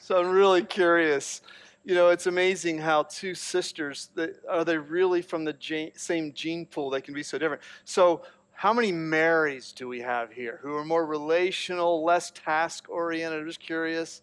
So 0.00 0.20
I'm 0.20 0.30
really 0.30 0.64
curious. 0.64 1.42
You 1.84 1.94
know, 1.94 2.10
it's 2.10 2.26
amazing 2.26 2.78
how 2.78 3.04
two 3.04 3.34
sisters 3.34 4.10
that, 4.14 4.40
are 4.48 4.64
they 4.64 4.78
really 4.78 5.22
from 5.22 5.44
the 5.44 5.52
gene, 5.52 5.92
same 5.96 6.32
gene 6.32 6.66
pool? 6.66 6.90
They 6.90 7.00
can 7.00 7.14
be 7.14 7.22
so 7.22 7.38
different. 7.38 7.62
So, 7.84 8.22
how 8.52 8.72
many 8.72 8.92
Marys 8.92 9.72
do 9.72 9.88
we 9.88 10.00
have 10.00 10.30
here 10.30 10.60
who 10.62 10.76
are 10.76 10.84
more 10.84 11.04
relational, 11.04 12.04
less 12.04 12.30
task 12.30 12.88
oriented? 12.88 13.40
I'm 13.40 13.46
just 13.46 13.58
curious. 13.58 14.22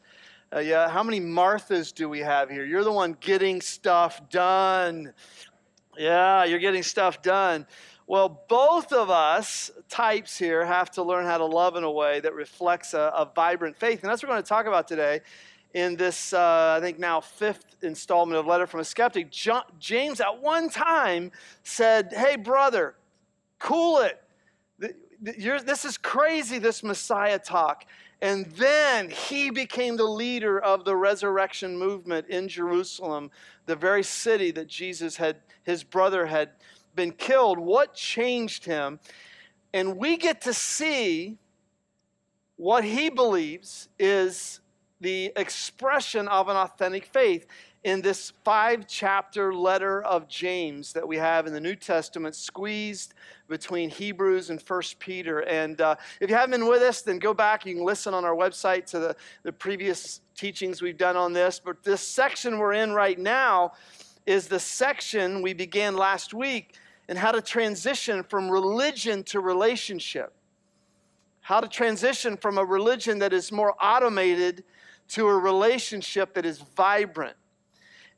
Uh, 0.53 0.59
yeah, 0.59 0.87
how 0.87 1.03
many 1.03 1.19
Marthas 1.19 1.93
do 1.93 2.07
we 2.07 2.19
have 2.19 2.49
here? 2.49 2.63
You're 2.63 2.83
the 2.83 2.91
one 2.91 3.17
getting 3.19 3.59
stuff 3.59 4.29
done. 4.29 5.13
Yeah, 5.97 6.45
you're 6.45 6.59
getting 6.59 6.83
stuff 6.83 7.21
done. 7.21 7.67
Well, 8.09 8.43
both 8.47 8.91
of 8.91 9.11
us 9.11 9.69
types 9.87 10.35
here 10.35 10.65
have 10.65 10.89
to 10.93 11.03
learn 11.03 11.25
how 11.25 11.37
to 11.37 11.45
love 11.45 11.75
in 11.75 11.83
a 11.83 11.91
way 11.91 12.19
that 12.21 12.33
reflects 12.33 12.95
a, 12.95 13.11
a 13.15 13.31
vibrant 13.35 13.77
faith. 13.77 14.01
And 14.01 14.09
that's 14.09 14.23
what 14.23 14.29
we're 14.29 14.33
going 14.33 14.43
to 14.43 14.49
talk 14.49 14.65
about 14.65 14.87
today 14.87 15.21
in 15.75 15.95
this, 15.95 16.33
uh, 16.33 16.73
I 16.75 16.81
think 16.81 16.97
now 16.97 17.21
fifth 17.21 17.83
installment 17.83 18.39
of 18.39 18.47
Letter 18.47 18.65
from 18.65 18.79
a 18.79 18.83
Skeptic. 18.83 19.29
James 19.77 20.21
at 20.21 20.41
one 20.41 20.71
time 20.71 21.31
said, 21.61 22.11
Hey, 22.11 22.35
brother, 22.35 22.95
cool 23.59 23.99
it. 23.99 24.19
this 25.19 25.85
is 25.85 25.95
crazy, 25.99 26.57
this 26.57 26.81
Messiah 26.81 27.37
talk. 27.37 27.85
And 28.23 28.47
then 28.53 29.11
he 29.11 29.51
became 29.51 29.97
the 29.97 30.03
leader 30.03 30.59
of 30.59 30.83
the 30.83 30.95
resurrection 30.95 31.77
movement 31.77 32.27
in 32.27 32.47
Jerusalem, 32.47 33.29
the 33.67 33.75
very 33.75 34.01
city 34.01 34.49
that 34.49 34.67
Jesus 34.67 35.17
had, 35.17 35.37
his 35.61 35.83
brother 35.83 36.25
had 36.25 36.49
been 36.95 37.11
killed, 37.11 37.59
what 37.59 37.93
changed 37.93 38.65
him? 38.65 38.99
And 39.73 39.97
we 39.97 40.17
get 40.17 40.41
to 40.41 40.53
see 40.53 41.37
what 42.55 42.83
he 42.83 43.09
believes 43.09 43.87
is 43.97 44.59
the 44.99 45.31
expression 45.35 46.27
of 46.27 46.49
an 46.49 46.57
authentic 46.57 47.05
faith 47.05 47.45
in 47.83 48.01
this 48.01 48.33
five 48.43 48.85
chapter 48.87 49.53
letter 49.53 50.01
of 50.03 50.27
James 50.27 50.91
that 50.91 51.07
we 51.07 51.15
have 51.15 51.47
in 51.47 51.53
the 51.53 51.61
New 51.61 51.75
Testament, 51.75 52.35
squeezed 52.35 53.13
between 53.47 53.89
Hebrews 53.89 54.49
and 54.49 54.61
First 54.61 54.99
Peter. 54.99 55.39
And 55.39 55.79
uh, 55.79 55.95
if 56.19 56.29
you 56.29 56.35
haven't 56.35 56.59
been 56.59 56.67
with 56.67 56.81
us, 56.81 57.01
then 57.01 57.19
go 57.19 57.33
back. 57.33 57.65
You 57.65 57.75
can 57.75 57.85
listen 57.85 58.13
on 58.13 58.25
our 58.25 58.35
website 58.35 58.85
to 58.87 58.99
the, 58.99 59.15
the 59.43 59.53
previous 59.53 60.19
teachings 60.35 60.81
we've 60.81 60.97
done 60.97 61.15
on 61.15 61.31
this. 61.31 61.61
But 61.63 61.83
this 61.83 62.01
section 62.01 62.57
we're 62.57 62.73
in 62.73 62.91
right 62.91 63.17
now 63.17 63.71
is 64.25 64.47
the 64.47 64.59
section 64.59 65.41
we 65.41 65.53
began 65.53 65.95
last 65.95 66.33
week 66.33 66.75
and 67.09 67.17
how 67.17 67.31
to 67.31 67.41
transition 67.41 68.23
from 68.23 68.51
religion 68.51 69.23
to 69.23 69.39
relationship. 69.39 70.31
How 71.41 71.59
to 71.59 71.67
transition 71.67 72.37
from 72.37 72.59
a 72.59 72.63
religion 72.63 73.17
that 73.19 73.33
is 73.33 73.51
more 73.51 73.73
automated 73.81 74.63
to 75.09 75.27
a 75.27 75.37
relationship 75.37 76.35
that 76.35 76.45
is 76.45 76.59
vibrant. 76.77 77.35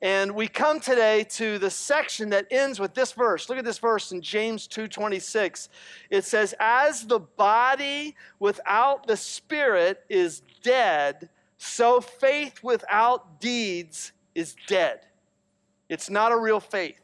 And 0.01 0.35
we 0.35 0.49
come 0.49 0.81
today 0.81 1.23
to 1.35 1.57
the 1.57 1.69
section 1.69 2.31
that 2.31 2.47
ends 2.51 2.81
with 2.81 2.93
this 2.93 3.13
verse. 3.13 3.47
Look 3.47 3.57
at 3.57 3.63
this 3.63 3.77
verse 3.77 4.11
in 4.11 4.21
James 4.21 4.67
2:26. 4.67 5.69
It 6.09 6.25
says, 6.25 6.53
"As 6.59 7.07
the 7.07 7.19
body 7.19 8.17
without 8.39 9.07
the 9.07 9.15
spirit 9.15 10.03
is 10.09 10.41
dead, 10.63 11.29
so 11.57 12.01
faith 12.01 12.61
without 12.61 13.39
deeds 13.39 14.11
is 14.35 14.55
dead." 14.67 15.07
It's 15.87 16.09
not 16.09 16.33
a 16.33 16.37
real 16.37 16.59
faith. 16.59 17.00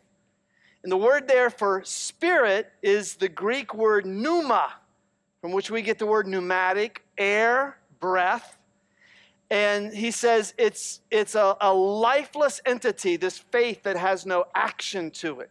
And 0.83 0.92
the 0.92 0.97
word 0.97 1.28
there 1.28 1.50
for 1.50 1.83
spirit 1.83 2.72
is 2.81 3.16
the 3.16 3.30
Greek 3.30 3.73
word 3.73 4.06
pneuma, 4.06 4.73
from 5.42 5.52
which 5.52 5.69
we 5.69 5.81
get 5.81 6.00
the 6.00 6.06
word 6.06 6.28
pneumatic, 6.28 7.03
air, 7.17 7.78
breath. 8.00 8.58
And 9.50 9.94
he 9.94 10.11
says 10.11 10.53
it's, 10.58 11.02
it's 11.09 11.36
a, 11.36 11.56
a 11.61 11.73
lifeless 11.73 12.61
entity, 12.66 13.17
this 13.17 13.38
faith 13.38 13.84
that 13.84 13.97
has 13.97 14.25
no 14.25 14.45
action 14.53 15.11
to 15.11 15.39
it. 15.39 15.50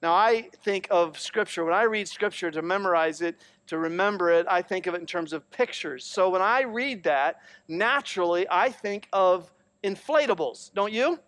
Now, 0.00 0.14
I 0.14 0.48
think 0.62 0.86
of 0.90 1.18
Scripture, 1.18 1.64
when 1.64 1.74
I 1.74 1.82
read 1.82 2.08
Scripture 2.08 2.50
to 2.52 2.62
memorize 2.62 3.20
it, 3.20 3.36
to 3.66 3.78
remember 3.78 4.30
it, 4.30 4.46
I 4.48 4.62
think 4.62 4.86
of 4.86 4.94
it 4.94 5.00
in 5.00 5.06
terms 5.06 5.32
of 5.32 5.48
pictures. 5.50 6.04
So 6.04 6.30
when 6.30 6.40
I 6.40 6.62
read 6.62 7.02
that, 7.02 7.40
naturally, 7.66 8.46
I 8.50 8.70
think 8.70 9.08
of 9.12 9.52
inflatables, 9.84 10.72
don't 10.72 10.92
you? 10.92 11.18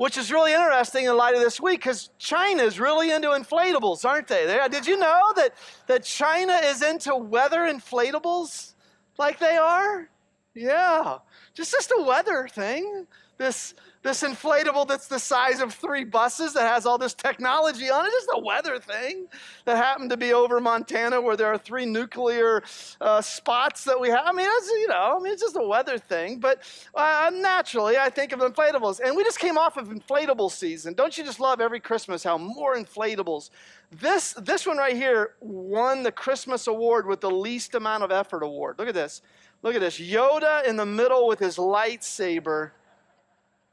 Which 0.00 0.16
is 0.16 0.32
really 0.32 0.54
interesting 0.54 1.04
in 1.04 1.14
light 1.14 1.34
of 1.34 1.42
this 1.42 1.60
week 1.60 1.80
because 1.80 2.08
China 2.16 2.62
is 2.62 2.80
really 2.80 3.10
into 3.10 3.28
inflatables, 3.28 4.02
aren't 4.02 4.28
they? 4.28 4.46
Did 4.70 4.86
you 4.86 4.98
know 4.98 5.34
that, 5.36 5.52
that 5.88 6.04
China 6.04 6.54
is 6.54 6.80
into 6.80 7.14
weather 7.14 7.70
inflatables 7.70 8.72
like 9.18 9.38
they 9.38 9.58
are? 9.58 10.08
Yeah, 10.54 11.18
just 11.52 11.72
just 11.72 11.90
a 11.90 12.02
weather 12.02 12.48
thing. 12.50 13.06
This 13.36 13.74
this 14.02 14.22
inflatable 14.22 14.88
that's 14.88 15.08
the 15.08 15.18
size 15.18 15.60
of 15.60 15.74
three 15.74 16.04
buses 16.04 16.54
that 16.54 16.66
has 16.72 16.86
all 16.86 16.96
this 16.96 17.12
technology 17.12 17.90
on 17.90 18.06
it, 18.06 18.10
just 18.10 18.28
a 18.32 18.38
weather 18.38 18.78
thing 18.78 19.26
that 19.66 19.76
happened 19.76 20.08
to 20.10 20.16
be 20.16 20.32
over 20.32 20.58
Montana 20.58 21.20
where 21.20 21.36
there 21.36 21.48
are 21.48 21.58
three 21.58 21.84
nuclear 21.84 22.62
uh, 23.00 23.20
spots 23.20 23.84
that 23.84 24.00
we 24.00 24.08
have. 24.08 24.22
I 24.24 24.32
mean, 24.32 24.46
it's, 24.48 24.68
you 24.70 24.88
know, 24.88 25.16
I 25.18 25.22
mean, 25.22 25.32
it's 25.32 25.42
just 25.42 25.56
a 25.56 25.66
weather 25.66 25.98
thing. 25.98 26.40
But 26.40 26.62
uh, 26.94 27.30
naturally, 27.34 27.98
I 27.98 28.08
think 28.08 28.32
of 28.32 28.40
inflatables. 28.40 29.00
And 29.04 29.14
we 29.14 29.22
just 29.22 29.38
came 29.38 29.58
off 29.58 29.76
of 29.76 29.88
inflatable 29.88 30.50
season. 30.50 30.94
Don't 30.94 31.16
you 31.18 31.24
just 31.24 31.38
love 31.38 31.60
every 31.60 31.80
Christmas 31.80 32.24
how 32.24 32.38
more 32.38 32.76
inflatables? 32.76 33.50
This, 33.90 34.32
this 34.34 34.66
one 34.66 34.78
right 34.78 34.96
here 34.96 35.34
won 35.40 36.04
the 36.04 36.12
Christmas 36.12 36.66
award 36.66 37.06
with 37.06 37.20
the 37.20 37.30
least 37.30 37.74
amount 37.74 38.02
of 38.02 38.10
effort 38.10 38.42
award. 38.42 38.78
Look 38.78 38.88
at 38.88 38.94
this. 38.94 39.20
Look 39.62 39.74
at 39.74 39.80
this. 39.80 40.00
Yoda 40.00 40.64
in 40.64 40.76
the 40.76 40.86
middle 40.86 41.28
with 41.28 41.38
his 41.38 41.58
lightsaber 41.58 42.70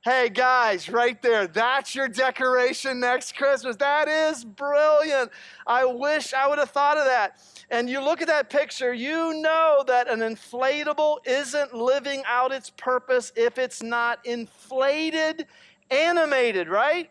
Hey 0.09 0.29
guys, 0.29 0.88
right 0.88 1.22
there, 1.22 1.47
that's 1.47 1.94
your 1.94 2.07
decoration 2.07 3.01
next 3.01 3.35
Christmas. 3.35 3.75
That 3.75 4.07
is 4.07 4.45
brilliant. 4.45 5.31
I 5.68 5.84
wish 5.84 6.34
I 6.34 6.47
would 6.47 6.59
have 6.59 6.69
thought 6.69 6.95
of 6.95 7.03
that. 7.03 7.41
And 7.69 7.90
you 7.90 8.00
look 8.00 8.22
at 8.22 8.28
that 8.29 8.50
picture, 8.50 8.94
you 8.94 9.34
know 9.41 9.84
that 9.85 10.09
an 10.09 10.19
inflatable 10.19 11.18
isn't 11.25 11.73
living 11.73 12.23
out 12.25 12.53
its 12.53 12.69
purpose 12.69 13.34
if 13.35 13.57
it's 13.57 13.84
not 13.84 14.25
inflated, 14.25 15.45
animated, 15.91 16.69
right? 16.69 17.09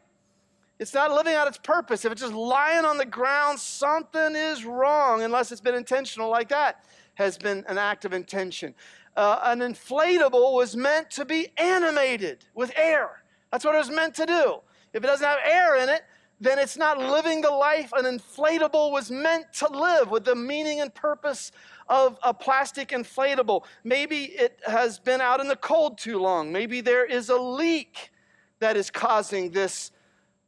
It's 0.78 0.94
not 0.94 1.12
living 1.12 1.34
out 1.34 1.48
its 1.48 1.58
purpose. 1.58 2.06
If 2.06 2.12
it's 2.12 2.22
just 2.22 2.32
lying 2.32 2.86
on 2.86 2.96
the 2.96 3.04
ground, 3.04 3.60
something 3.60 4.34
is 4.34 4.64
wrong, 4.64 5.22
unless 5.22 5.52
it's 5.52 5.60
been 5.60 5.74
intentional 5.74 6.30
like 6.30 6.48
that, 6.48 6.82
has 7.16 7.36
been 7.36 7.62
an 7.68 7.76
act 7.76 8.06
of 8.06 8.14
intention 8.14 8.74
uh, 9.16 9.40
an 9.44 9.60
inflatable 9.60 10.54
was 10.54 10.76
meant 10.76 11.10
to 11.12 11.24
be 11.24 11.48
animated 11.56 12.44
with 12.54 12.72
air. 12.76 13.22
That's 13.50 13.64
what 13.64 13.74
it 13.74 13.78
was 13.78 13.90
meant 13.90 14.14
to 14.16 14.26
do. 14.26 14.60
If 14.92 15.02
it 15.02 15.06
doesn't 15.06 15.26
have 15.26 15.38
air 15.44 15.76
in 15.76 15.88
it, 15.88 16.02
then 16.40 16.58
it's 16.58 16.76
not 16.76 16.98
living 16.98 17.40
the 17.40 17.50
life 17.50 17.90
an 17.94 18.04
inflatable 18.04 18.92
was 18.92 19.10
meant 19.10 19.50
to 19.54 19.68
live 19.68 20.10
with 20.10 20.24
the 20.24 20.34
meaning 20.34 20.80
and 20.80 20.94
purpose 20.94 21.50
of 21.88 22.18
a 22.22 22.34
plastic 22.34 22.90
inflatable. 22.90 23.64
Maybe 23.84 24.24
it 24.24 24.60
has 24.66 24.98
been 24.98 25.22
out 25.22 25.40
in 25.40 25.48
the 25.48 25.56
cold 25.56 25.96
too 25.96 26.18
long. 26.18 26.52
Maybe 26.52 26.82
there 26.82 27.06
is 27.06 27.30
a 27.30 27.36
leak 27.36 28.10
that 28.58 28.76
is 28.76 28.90
causing 28.90 29.50
this 29.50 29.92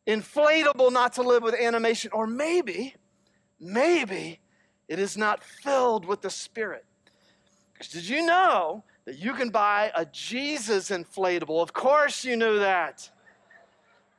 inflatable 0.06 0.92
not 0.92 1.14
to 1.14 1.22
live 1.22 1.42
with 1.42 1.54
animation. 1.54 2.10
Or 2.12 2.26
maybe, 2.26 2.94
maybe 3.58 4.40
it 4.88 4.98
is 4.98 5.16
not 5.16 5.42
filled 5.42 6.04
with 6.04 6.20
the 6.20 6.30
Spirit. 6.30 6.84
Did 7.86 8.08
you 8.08 8.26
know 8.26 8.84
that 9.04 9.18
you 9.18 9.34
can 9.34 9.50
buy 9.50 9.92
a 9.94 10.04
Jesus 10.06 10.90
inflatable? 10.90 11.62
Of 11.62 11.72
course, 11.72 12.24
you 12.24 12.36
knew 12.36 12.58
that. 12.58 13.08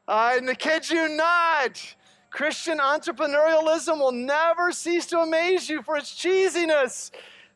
The 0.07 0.55
kid 0.57 0.89
you 0.89 1.09
not. 1.09 1.95
Christian 2.31 2.77
entrepreneurialism 2.77 3.99
will 3.99 4.11
never 4.11 4.71
cease 4.71 5.05
to 5.07 5.19
amaze 5.19 5.69
you 5.69 5.81
for 5.81 5.97
its 5.97 6.13
cheesiness. 6.13 7.11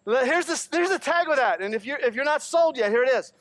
Here's 0.06 0.46
the, 0.46 0.68
here's 0.72 0.90
the 0.90 1.00
tag 1.00 1.28
with 1.28 1.38
that. 1.38 1.62
And 1.62 1.74
if 1.74 1.86
you're, 1.86 2.00
if 2.00 2.16
you're 2.16 2.25
not 2.25 2.41
sold 2.41 2.78
yet, 2.78 2.91
here 2.91 3.03
it 3.03 3.09
is. 3.09 3.34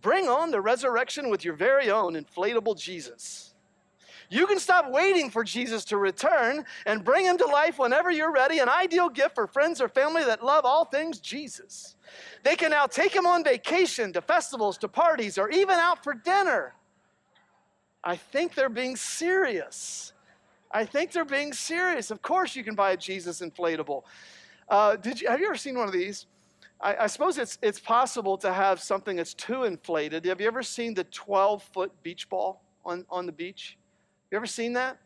Bring 0.00 0.28
on 0.28 0.50
the 0.50 0.60
resurrection 0.60 1.30
with 1.30 1.44
your 1.44 1.54
very 1.54 1.90
own 1.90 2.14
inflatable 2.14 2.78
Jesus. 2.78 3.43
You 4.30 4.46
can 4.46 4.58
stop 4.58 4.90
waiting 4.90 5.30
for 5.30 5.44
Jesus 5.44 5.84
to 5.86 5.96
return 5.96 6.64
and 6.86 7.04
bring 7.04 7.24
him 7.24 7.38
to 7.38 7.46
life 7.46 7.78
whenever 7.78 8.10
you're 8.10 8.32
ready. 8.32 8.58
An 8.58 8.68
ideal 8.68 9.08
gift 9.08 9.34
for 9.34 9.46
friends 9.46 9.80
or 9.80 9.88
family 9.88 10.24
that 10.24 10.44
love 10.44 10.64
all 10.64 10.84
things 10.84 11.20
Jesus. 11.20 11.96
They 12.42 12.56
can 12.56 12.70
now 12.70 12.86
take 12.86 13.14
him 13.14 13.26
on 13.26 13.44
vacation, 13.44 14.12
to 14.12 14.20
festivals, 14.20 14.78
to 14.78 14.88
parties, 14.88 15.38
or 15.38 15.50
even 15.50 15.76
out 15.76 16.02
for 16.02 16.14
dinner. 16.14 16.74
I 18.02 18.16
think 18.16 18.54
they're 18.54 18.68
being 18.68 18.96
serious. 18.96 20.12
I 20.70 20.84
think 20.84 21.12
they're 21.12 21.24
being 21.24 21.52
serious. 21.52 22.10
Of 22.10 22.20
course, 22.20 22.56
you 22.56 22.64
can 22.64 22.74
buy 22.74 22.92
a 22.92 22.96
Jesus 22.96 23.40
inflatable. 23.40 24.02
Uh, 24.68 24.96
did 24.96 25.20
you, 25.20 25.28
have 25.28 25.40
you 25.40 25.46
ever 25.46 25.56
seen 25.56 25.78
one 25.78 25.86
of 25.86 25.92
these? 25.92 26.26
I, 26.80 26.96
I, 27.00 27.06
suppose 27.06 27.38
it's, 27.38 27.58
it's 27.62 27.78
possible 27.78 28.36
to 28.38 28.52
have 28.52 28.80
something 28.80 29.16
that's 29.16 29.34
too 29.34 29.64
inflated. 29.64 30.24
Have 30.26 30.40
you 30.40 30.46
ever 30.46 30.62
seen 30.62 30.94
the 30.94 31.04
12 31.04 31.62
foot 31.62 31.92
beach 32.02 32.28
ball 32.28 32.62
on, 32.84 33.06
on 33.08 33.26
the 33.26 33.32
beach? 33.32 33.78
You 34.34 34.38
ever 34.38 34.46
seen 34.46 34.72
that? 34.72 34.98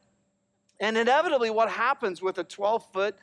And 0.81 0.97
inevitably, 0.97 1.51
what 1.51 1.69
happens 1.69 2.23
with 2.23 2.39
a 2.39 2.45
12 2.45 2.91
foot 2.95 3.15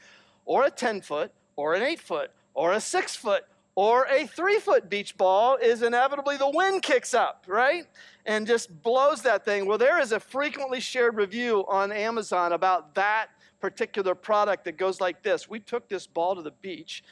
or 0.46 0.66
a 0.66 0.69
10 0.69 1.02
foot 1.02 1.31
or 1.56 1.74
an 1.74 1.81
8 1.81 2.00
foot 2.00 2.31
or 2.54 2.74
a 2.74 2.80
6 2.80 3.16
foot 3.16 3.44
Or 3.74 4.06
a 4.06 4.28
three 4.28 4.60
foot 4.60 4.88
beach 4.88 5.18
ball 5.18 5.56
is 5.56 5.81
inevitably 5.81 6.38
the 6.38 6.48
wind 6.48 6.84
kicks 6.84 7.16
up, 7.16 7.46
right? 7.48 7.88
And 8.28 8.46
just 8.46 8.84
blows 8.84 9.24
that 9.24 9.46
thing. 9.46 9.66
Well, 9.66 9.80
there 9.80 10.00
is 10.00 10.12
a 10.12 10.19
frequently 10.19 10.80
shared 10.80 11.16
review 11.16 11.66
on 11.68 11.92
Amazon 11.92 12.54
about 12.54 12.94
that 12.94 13.30
particular 13.60 14.13
product 14.13 14.66
that 14.66 14.78
goes 14.78 15.02
like 15.02 15.24
this. 15.24 15.50
We 15.50 15.60
took 15.60 15.90
this 15.90 16.06
ball 16.06 16.36
to 16.36 16.44
the 16.44 16.52
beach, 16.52 17.04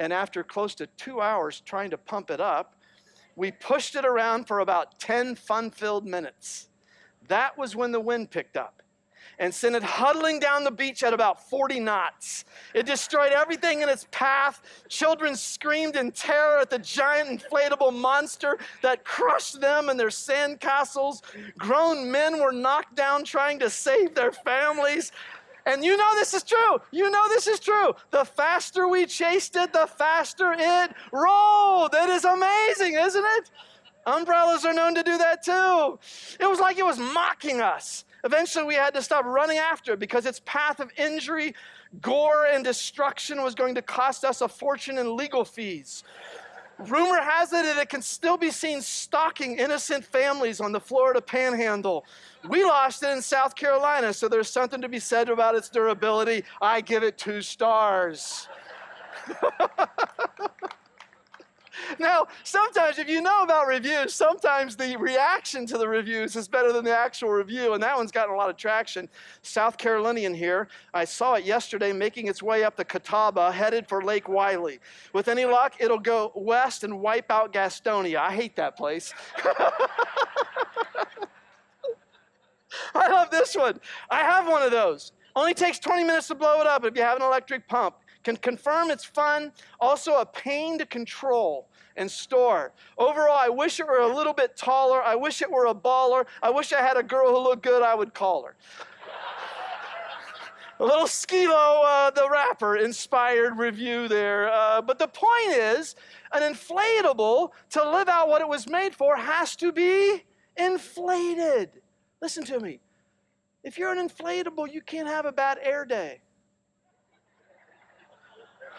and 0.00 0.12
after 0.12 0.42
close 0.42 0.74
to 0.74 0.88
two 0.88 1.20
hours 1.20 1.62
trying 1.64 1.90
to 1.90 1.96
pump 1.96 2.32
it 2.32 2.40
up, 2.40 2.74
we 3.36 3.52
pushed 3.52 3.94
it 3.94 4.04
around 4.04 4.48
for 4.48 4.58
about 4.58 4.98
10 4.98 5.36
fun 5.36 5.70
filled 5.70 6.04
minutes. 6.04 6.66
That 7.30 7.56
was 7.56 7.76
when 7.76 7.92
the 7.92 8.00
wind 8.00 8.32
picked 8.32 8.56
up 8.56 8.82
and 9.38 9.54
sent 9.54 9.76
it 9.76 9.84
huddling 9.84 10.40
down 10.40 10.64
the 10.64 10.70
beach 10.72 11.04
at 11.04 11.14
about 11.14 11.48
40 11.48 11.78
knots. 11.78 12.44
It 12.74 12.86
destroyed 12.86 13.30
everything 13.30 13.82
in 13.82 13.88
its 13.88 14.08
path. 14.10 14.60
Children 14.88 15.36
screamed 15.36 15.94
in 15.94 16.10
terror 16.10 16.58
at 16.58 16.70
the 16.70 16.78
giant 16.80 17.40
inflatable 17.40 17.96
monster 17.96 18.58
that 18.82 19.04
crushed 19.04 19.60
them 19.60 19.88
and 19.88 19.98
their 19.98 20.08
sandcastles. 20.08 21.22
Grown 21.56 22.10
men 22.10 22.40
were 22.40 22.52
knocked 22.52 22.96
down 22.96 23.22
trying 23.22 23.60
to 23.60 23.70
save 23.70 24.16
their 24.16 24.32
families. 24.32 25.12
And 25.66 25.84
you 25.84 25.96
know 25.96 26.10
this 26.14 26.34
is 26.34 26.42
true. 26.42 26.78
You 26.90 27.12
know 27.12 27.28
this 27.28 27.46
is 27.46 27.60
true. 27.60 27.94
The 28.10 28.24
faster 28.24 28.88
we 28.88 29.06
chased 29.06 29.54
it, 29.54 29.72
the 29.72 29.86
faster 29.86 30.52
it 30.58 30.90
rolled. 31.12 31.94
It 31.94 32.10
is 32.10 32.24
amazing, 32.24 32.94
isn't 32.94 33.24
it? 33.24 33.50
Umbrellas 34.06 34.64
are 34.64 34.74
known 34.74 34.94
to 34.94 35.02
do 35.02 35.18
that 35.18 35.42
too. 35.42 35.98
It 36.38 36.48
was 36.48 36.58
like 36.58 36.78
it 36.78 36.84
was 36.84 36.98
mocking 36.98 37.60
us. 37.60 38.04
Eventually, 38.24 38.64
we 38.64 38.74
had 38.74 38.94
to 38.94 39.02
stop 39.02 39.24
running 39.24 39.58
after 39.58 39.94
it 39.94 39.98
because 39.98 40.26
its 40.26 40.40
path 40.44 40.80
of 40.80 40.90
injury, 40.98 41.54
gore, 42.02 42.46
and 42.46 42.62
destruction 42.62 43.42
was 43.42 43.54
going 43.54 43.74
to 43.74 43.82
cost 43.82 44.24
us 44.24 44.42
a 44.42 44.48
fortune 44.48 44.98
in 44.98 45.16
legal 45.16 45.44
fees. 45.44 46.04
Rumor 46.78 47.20
has 47.20 47.52
it 47.52 47.64
that 47.64 47.78
it 47.78 47.88
can 47.90 48.00
still 48.00 48.38
be 48.38 48.50
seen 48.50 48.80
stalking 48.80 49.58
innocent 49.58 50.04
families 50.04 50.60
on 50.60 50.72
the 50.72 50.80
Florida 50.80 51.20
panhandle. 51.20 52.06
We 52.48 52.64
lost 52.64 53.02
it 53.02 53.10
in 53.10 53.20
South 53.20 53.54
Carolina, 53.54 54.14
so 54.14 54.28
there's 54.28 54.48
something 54.48 54.80
to 54.80 54.88
be 54.88 54.98
said 54.98 55.28
about 55.28 55.54
its 55.54 55.68
durability. 55.68 56.44
I 56.60 56.80
give 56.80 57.02
it 57.02 57.18
two 57.18 57.42
stars. 57.42 58.48
now, 61.98 62.26
sometimes 62.44 62.98
if 62.98 63.08
you 63.08 63.20
know 63.20 63.42
about 63.42 63.66
reviews, 63.66 64.14
sometimes 64.14 64.76
the 64.76 64.96
reaction 64.96 65.66
to 65.66 65.78
the 65.78 65.88
reviews 65.88 66.36
is 66.36 66.48
better 66.48 66.72
than 66.72 66.84
the 66.84 66.96
actual 66.96 67.30
review, 67.30 67.74
and 67.74 67.82
that 67.82 67.96
one's 67.96 68.12
gotten 68.12 68.34
a 68.34 68.36
lot 68.36 68.50
of 68.50 68.56
traction. 68.56 69.08
South 69.42 69.78
Carolinian 69.78 70.34
here, 70.34 70.68
I 70.94 71.04
saw 71.04 71.34
it 71.34 71.44
yesterday 71.44 71.92
making 71.92 72.28
its 72.28 72.42
way 72.42 72.64
up 72.64 72.76
the 72.76 72.84
Catawba, 72.84 73.52
headed 73.52 73.88
for 73.88 74.02
Lake 74.02 74.28
Wylie. 74.28 74.80
With 75.12 75.28
any 75.28 75.44
luck, 75.44 75.74
it'll 75.78 75.98
go 75.98 76.32
west 76.34 76.84
and 76.84 77.00
wipe 77.00 77.30
out 77.30 77.52
Gastonia. 77.52 78.16
I 78.16 78.32
hate 78.32 78.56
that 78.56 78.76
place. 78.76 79.12
I 82.94 83.08
love 83.08 83.30
this 83.30 83.54
one. 83.56 83.80
I 84.10 84.20
have 84.20 84.46
one 84.46 84.62
of 84.62 84.70
those. 84.70 85.12
Only 85.36 85.54
takes 85.54 85.78
20 85.78 86.04
minutes 86.04 86.28
to 86.28 86.34
blow 86.34 86.60
it 86.60 86.66
up 86.66 86.84
if 86.84 86.96
you 86.96 87.02
have 87.02 87.16
an 87.16 87.22
electric 87.22 87.68
pump. 87.68 87.96
Can 88.22 88.36
confirm 88.36 88.90
it's 88.90 89.04
fun, 89.04 89.52
also 89.80 90.20
a 90.20 90.26
pain 90.26 90.78
to 90.78 90.86
control 90.86 91.68
and 91.96 92.10
store. 92.10 92.72
Overall, 92.98 93.38
I 93.38 93.48
wish 93.48 93.80
it 93.80 93.86
were 93.86 94.00
a 94.00 94.14
little 94.14 94.34
bit 94.34 94.56
taller. 94.56 95.02
I 95.02 95.14
wish 95.16 95.42
it 95.42 95.50
were 95.50 95.66
a 95.66 95.74
baller. 95.74 96.26
I 96.42 96.50
wish 96.50 96.72
I 96.72 96.80
had 96.80 96.96
a 96.96 97.02
girl 97.02 97.30
who 97.30 97.38
looked 97.38 97.62
good, 97.62 97.82
I 97.82 97.94
would 97.94 98.12
call 98.12 98.44
her. 98.44 98.56
a 100.78 100.84
little 100.84 101.06
Skee-Lo, 101.06 101.82
uh, 101.84 102.10
the 102.10 102.28
rapper, 102.30 102.76
inspired 102.76 103.58
review 103.58 104.08
there. 104.08 104.50
Uh, 104.50 104.80
but 104.82 104.98
the 104.98 105.08
point 105.08 105.52
is, 105.52 105.94
an 106.32 106.42
inflatable, 106.42 107.50
to 107.70 107.90
live 107.90 108.08
out 108.08 108.28
what 108.28 108.40
it 108.40 108.48
was 108.48 108.68
made 108.68 108.94
for, 108.94 109.16
has 109.16 109.56
to 109.56 109.72
be 109.72 110.24
inflated. 110.56 111.80
Listen 112.22 112.44
to 112.44 112.60
me. 112.60 112.80
If 113.62 113.76
you're 113.78 113.92
an 113.92 114.08
inflatable, 114.08 114.72
you 114.72 114.80
can't 114.80 115.08
have 115.08 115.26
a 115.26 115.32
bad 115.32 115.58
air 115.62 115.84
day. 115.84 116.20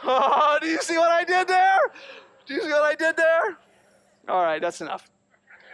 Oh, 0.04 0.58
do 0.62 0.68
you 0.68 0.82
see 0.82 0.98
what 0.98 1.12
I 1.12 1.24
did 1.24 1.48
there? 1.48 1.80
Do 2.46 2.54
you 2.54 2.62
see 2.62 2.72
what 2.72 2.84
I 2.84 2.96
did 2.96 3.16
there? 3.16 3.58
All 4.28 4.44
right, 4.44 4.62
that's 4.62 4.82
enough. 4.82 5.10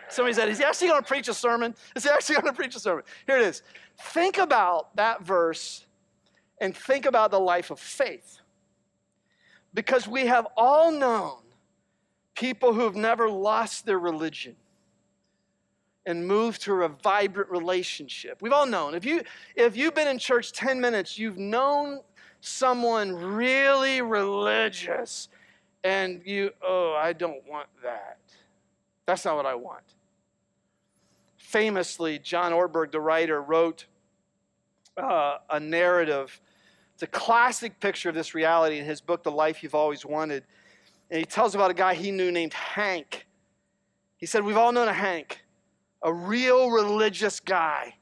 Somebody 0.10 0.34
said, 0.34 0.50
Is 0.50 0.58
he 0.58 0.64
actually 0.64 0.88
going 0.88 1.02
to 1.02 1.08
preach 1.08 1.28
a 1.28 1.34
sermon? 1.34 1.76
Is 1.96 2.04
he 2.04 2.10
actually 2.10 2.36
going 2.36 2.48
to 2.54 2.54
preach 2.54 2.76
a 2.76 2.80
sermon? 2.80 3.04
Here 3.26 3.38
it 3.38 3.44
is. 3.44 3.62
Think 4.00 4.38
about 4.38 4.96
that 4.96 5.24
verse 5.24 5.86
and 6.60 6.76
think 6.76 7.06
about 7.06 7.32
the 7.32 7.40
life 7.40 7.72
of 7.72 7.80
faith. 7.80 8.40
Because 9.74 10.08
we 10.08 10.28
have 10.28 10.48
all 10.56 10.92
known 10.92 11.40
people 12.36 12.74
who've 12.74 12.96
never 12.96 13.30
lost 13.30 13.86
their 13.86 14.00
religion 14.00 14.56
and 16.06 16.26
moved 16.26 16.62
to 16.62 16.84
a 16.84 16.88
vibrant 16.88 17.50
relationship. 17.50 18.42
We've 18.42 18.54
all 18.54 18.66
known. 18.66 18.96
If 18.96 19.06
you 19.06 19.22
if 19.56 19.76
you've 19.76 19.94
been 19.94 20.08
in 20.08 20.18
church 20.18 20.54
10 20.54 20.80
minutes, 20.80 21.20
you've 21.20 21.38
known 21.38 22.00
someone 22.42 23.14
really 23.14 24.02
religious 24.02 25.30
and 25.84 26.22
you, 26.26 26.52
oh, 26.62 26.96
I 26.98 27.14
don't 27.14 27.48
want 27.48 27.68
that. 27.84 28.18
That's 29.06 29.24
not 29.24 29.36
what 29.38 29.46
I 29.46 29.56
want. 29.56 29.84
Famously, 31.38 32.20
John 32.20 32.52
Ortberg, 32.52 32.92
the 32.92 33.00
writer, 33.00 33.42
wrote 33.42 33.86
uh, 34.98 35.38
a 35.50 35.60
narrative. 35.60 36.42
It's 36.94 37.04
a 37.04 37.08
classic 37.08 37.80
picture 37.80 38.10
of 38.10 38.16
this 38.16 38.36
reality 38.36 38.80
in 38.80 38.86
his 38.86 39.00
book, 39.00 39.24
The 39.24 39.32
Life 39.32 39.64
You've 39.64 39.76
Always 39.76 40.06
Wanted. 40.06 40.44
And 41.10 41.20
he 41.20 41.26
tells 41.26 41.56
about 41.56 41.72
a 41.72 41.74
guy 41.74 41.94
he 41.94 42.12
knew 42.12 42.32
named 42.32 42.54
Hank. 42.54 43.26
He 44.18 44.26
said, 44.26 44.44
We've 44.44 44.58
all 44.58 44.72
known 44.72 44.90
a 44.90 44.94
Hank, 44.94 45.46
a 46.04 46.12
real 46.12 46.70
religious 46.70 47.40
guy. 47.40 47.96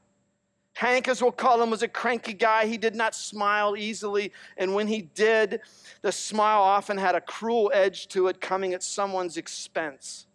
Hank, 0.76 1.08
as 1.08 1.22
we'll 1.22 1.32
call 1.32 1.62
him, 1.62 1.70
was 1.70 1.82
a 1.82 1.88
cranky 1.88 2.34
guy. 2.34 2.66
He 2.66 2.76
did 2.76 2.94
not 2.94 3.14
smile 3.14 3.78
easily. 3.78 4.30
And 4.58 4.74
when 4.74 4.86
he 4.86 5.00
did, 5.00 5.60
the 6.02 6.12
smile 6.12 6.60
often 6.60 6.98
had 6.98 7.14
a 7.14 7.20
cruel 7.22 7.70
edge 7.72 8.08
to 8.08 8.28
it, 8.28 8.42
coming 8.42 8.74
at 8.74 8.82
someone's 8.82 9.38
expense. 9.38 10.26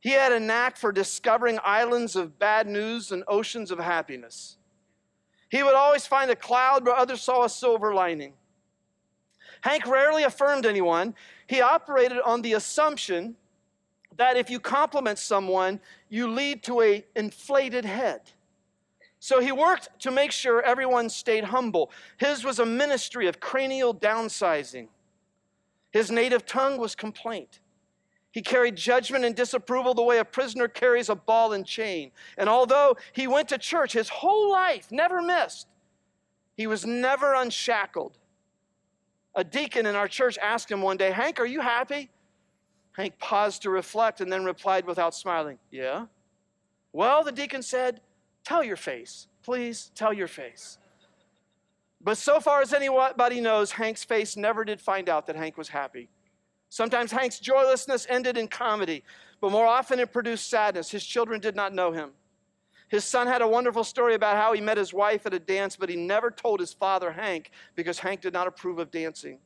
He 0.00 0.10
had 0.10 0.32
a 0.32 0.40
knack 0.40 0.76
for 0.76 0.90
discovering 0.90 1.60
islands 1.62 2.16
of 2.16 2.40
bad 2.40 2.66
news 2.66 3.12
and 3.12 3.22
oceans 3.28 3.70
of 3.70 3.78
happiness. 3.78 4.56
He 5.48 5.62
would 5.62 5.74
always 5.76 6.08
find 6.08 6.28
a 6.28 6.36
cloud 6.36 6.84
where 6.84 6.96
others 6.96 7.22
saw 7.22 7.44
a 7.44 7.48
silver 7.48 7.94
lining. 7.94 8.32
Hank 9.60 9.86
rarely 9.86 10.24
affirmed 10.24 10.66
anyone. 10.66 11.14
He 11.46 11.60
operated 11.60 12.18
on 12.18 12.42
the 12.42 12.54
assumption 12.54 13.36
that 14.16 14.36
if 14.36 14.50
you 14.50 14.58
compliment 14.58 15.20
someone, 15.20 15.78
you 16.08 16.26
lead 16.26 16.64
to 16.64 16.80
a 16.80 17.04
inflated 17.14 17.84
head. 17.84 18.32
So 19.26 19.40
he 19.40 19.50
worked 19.50 19.88
to 20.02 20.12
make 20.12 20.30
sure 20.30 20.62
everyone 20.62 21.10
stayed 21.10 21.42
humble. 21.42 21.90
His 22.16 22.44
was 22.44 22.60
a 22.60 22.64
ministry 22.64 23.26
of 23.26 23.40
cranial 23.40 23.92
downsizing. 23.92 24.86
His 25.90 26.12
native 26.12 26.46
tongue 26.46 26.78
was 26.78 26.94
complaint. 26.94 27.58
He 28.30 28.40
carried 28.40 28.76
judgment 28.76 29.24
and 29.24 29.34
disapproval 29.34 29.94
the 29.94 30.02
way 30.04 30.18
a 30.18 30.24
prisoner 30.24 30.68
carries 30.68 31.08
a 31.08 31.16
ball 31.16 31.54
and 31.54 31.66
chain. 31.66 32.12
And 32.38 32.48
although 32.48 32.96
he 33.14 33.26
went 33.26 33.48
to 33.48 33.58
church 33.58 33.94
his 33.94 34.08
whole 34.08 34.48
life, 34.48 34.92
never 34.92 35.20
missed, 35.20 35.66
he 36.56 36.68
was 36.68 36.86
never 36.86 37.34
unshackled. 37.34 38.18
A 39.34 39.42
deacon 39.42 39.86
in 39.86 39.96
our 39.96 40.06
church 40.06 40.38
asked 40.38 40.70
him 40.70 40.82
one 40.82 40.98
day, 40.98 41.10
Hank, 41.10 41.40
are 41.40 41.46
you 41.46 41.62
happy? 41.62 42.10
Hank 42.92 43.18
paused 43.18 43.62
to 43.62 43.70
reflect 43.70 44.20
and 44.20 44.32
then 44.32 44.44
replied 44.44 44.86
without 44.86 45.16
smiling, 45.16 45.58
Yeah. 45.72 46.06
Well, 46.92 47.24
the 47.24 47.32
deacon 47.32 47.62
said, 47.62 48.00
Tell 48.46 48.62
your 48.62 48.76
face. 48.76 49.26
Please 49.42 49.90
tell 49.96 50.12
your 50.12 50.28
face. 50.28 50.78
But 52.00 52.16
so 52.16 52.38
far 52.38 52.62
as 52.62 52.72
anybody 52.72 53.40
knows, 53.40 53.72
Hank's 53.72 54.04
face 54.04 54.36
never 54.36 54.64
did 54.64 54.80
find 54.80 55.08
out 55.08 55.26
that 55.26 55.34
Hank 55.34 55.58
was 55.58 55.68
happy. 55.68 56.08
Sometimes 56.68 57.10
Hank's 57.10 57.40
joylessness 57.40 58.06
ended 58.08 58.36
in 58.36 58.46
comedy, 58.46 59.02
but 59.40 59.50
more 59.50 59.66
often 59.66 59.98
it 59.98 60.12
produced 60.12 60.48
sadness. 60.48 60.92
His 60.92 61.04
children 61.04 61.40
did 61.40 61.56
not 61.56 61.74
know 61.74 61.90
him. 61.90 62.10
His 62.86 63.04
son 63.04 63.26
had 63.26 63.42
a 63.42 63.48
wonderful 63.48 63.82
story 63.82 64.14
about 64.14 64.36
how 64.36 64.52
he 64.52 64.60
met 64.60 64.78
his 64.78 64.94
wife 64.94 65.26
at 65.26 65.34
a 65.34 65.40
dance, 65.40 65.74
but 65.74 65.88
he 65.88 65.96
never 65.96 66.30
told 66.30 66.60
his 66.60 66.72
father, 66.72 67.10
Hank, 67.10 67.50
because 67.74 67.98
Hank 67.98 68.20
did 68.20 68.32
not 68.32 68.46
approve 68.46 68.78
of 68.78 68.92
dancing. 68.92 69.40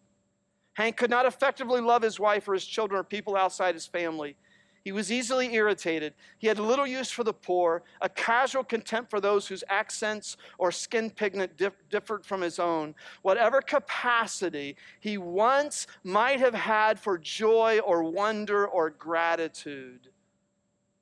Hank 0.75 0.99
could 0.99 1.09
not 1.09 1.25
effectively 1.25 1.81
love 1.81 2.03
his 2.03 2.21
wife 2.21 2.47
or 2.47 2.53
his 2.53 2.67
children 2.67 3.01
or 3.01 3.05
people 3.05 3.35
outside 3.35 3.75
his 3.75 3.87
family. 3.87 4.37
He 4.83 4.93
was 4.93 5.13
easily 5.13 5.55
irritated. 5.55 6.15
He 6.39 6.47
had 6.47 6.59
little 6.59 6.87
use 6.87 7.11
for 7.11 7.23
the 7.23 7.35
poor, 7.35 7.83
a 8.01 8.09
casual 8.09 8.65
contempt 8.65 9.11
for 9.11 9.21
those 9.21 9.47
whose 9.47 9.63
accents 9.69 10.39
or 10.59 10.73
skin 10.73 11.11
pigment 11.11 11.57
dif- 11.57 11.89
differed 11.91 12.25
from 12.25 12.41
his 12.41 12.59
own. 12.59 12.95
Whatever 13.23 13.61
capacity 13.61 14.77
he 15.01 15.19
once 15.19 15.87
might 16.03 16.41
have 16.41 16.55
had 16.55 16.99
for 16.99 17.19
joy 17.19 17.81
or 17.81 18.03
wonder 18.03 18.67
or 18.67 18.91
gratitude 18.91 20.09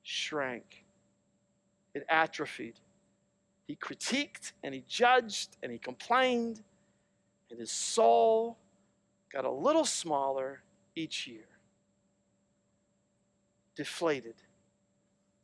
shrank. 0.03 0.85
It 1.93 2.05
atrophied. 2.09 2.79
He 3.65 3.75
critiqued 3.75 4.53
and 4.63 4.73
he 4.73 4.83
judged 4.87 5.57
and 5.63 5.71
he 5.71 5.77
complained, 5.77 6.63
and 7.49 7.59
his 7.59 7.71
soul 7.71 8.57
got 9.31 9.45
a 9.45 9.51
little 9.51 9.85
smaller 9.85 10.63
each 10.95 11.27
year. 11.27 11.48
Deflated, 13.79 14.35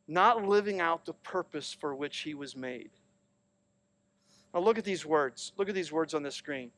not 0.10 0.46
living 0.46 0.82
out 0.82 1.06
the 1.06 1.14
purpose 1.14 1.72
for 1.72 1.96
which 1.96 2.18
he 2.18 2.34
was 2.34 2.54
made. 2.54 2.90
Now, 4.54 4.60
look 4.60 4.78
at 4.78 4.84
these 4.84 5.06
words. 5.06 5.54
Look 5.56 5.70
at 5.70 5.74
these 5.74 5.90
words 5.90 6.14
on 6.14 6.22
the 6.22 6.32
screen. 6.32 6.72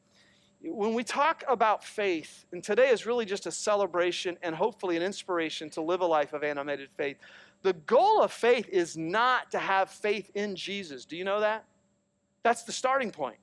When 0.62 0.94
we 0.94 1.04
talk 1.04 1.44
about 1.48 1.84
faith, 1.84 2.46
and 2.52 2.64
today 2.64 2.90
is 2.90 3.08
really 3.08 3.26
just 3.26 3.48
a 3.48 3.52
celebration 3.52 4.38
and 4.44 4.54
hopefully 4.54 4.98
an 4.98 5.02
inspiration 5.02 5.72
to 5.72 5.82
live 5.82 6.02
a 6.02 6.06
life 6.06 6.32
of 6.34 6.44
animated 6.44 6.90
faith, 6.96 7.18
the 7.64 7.74
goal 7.74 8.22
of 8.22 8.32
faith 8.32 8.70
is 8.70 8.96
not 8.96 9.50
to 9.50 9.58
have 9.58 9.90
faith 9.90 10.30
in 10.36 10.56
Jesus. 10.56 11.06
Do 11.06 11.18
you 11.18 11.24
know 11.24 11.40
that? 11.40 11.66
That's 12.44 12.66
the 12.66 12.72
starting 12.72 13.10
point. 13.10 13.40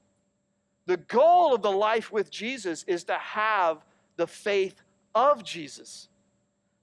The 0.87 0.99
goal 0.99 1.53
of 1.53 1.63
the 1.63 1.73
life 1.73 2.13
with 2.13 2.31
Jesus 2.31 2.85
is 2.85 3.03
to 3.05 3.15
have 3.15 3.85
the 4.15 4.29
faith 4.29 4.83
of 5.17 5.43
Jesus. 5.43 6.11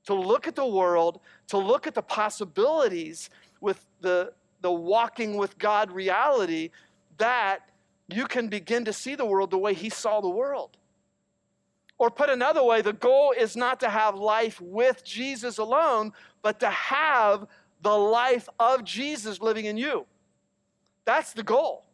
To 0.06 0.14
look 0.14 0.48
at 0.48 0.56
the 0.56 0.66
world, 0.66 1.22
to 1.48 1.58
look 1.58 1.88
at 1.88 1.94
the 1.94 2.02
possibilities 2.02 3.30
with 3.60 3.86
the, 4.02 4.34
the 4.62 4.72
walking 4.72 5.38
with 5.38 5.58
God 5.58 5.92
reality 5.92 6.72
that 7.18 7.70
you 8.08 8.26
can 8.26 8.48
begin 8.48 8.86
to 8.86 8.94
see 8.94 9.16
the 9.16 9.26
world 9.26 9.52
the 9.52 9.58
way 9.58 9.74
He 9.74 9.90
saw 9.90 10.22
the 10.22 10.30
world. 10.30 10.78
Or 11.98 12.10
put 12.10 12.30
another 12.30 12.64
way, 12.64 12.82
the 12.82 12.94
goal 12.94 13.32
is 13.38 13.56
not 13.56 13.80
to 13.82 13.90
have 13.90 14.16
life 14.16 14.60
with 14.60 15.04
Jesus 15.04 15.60
alone, 15.60 16.14
but 16.42 16.60
to 16.62 16.70
have 16.70 17.48
the 17.84 17.96
life 17.96 18.50
of 18.60 18.84
Jesus 18.84 19.40
living 19.40 19.66
in 19.66 19.78
you. 19.78 20.08
That's 21.06 21.34
the 21.34 21.44
goal. 21.44 21.86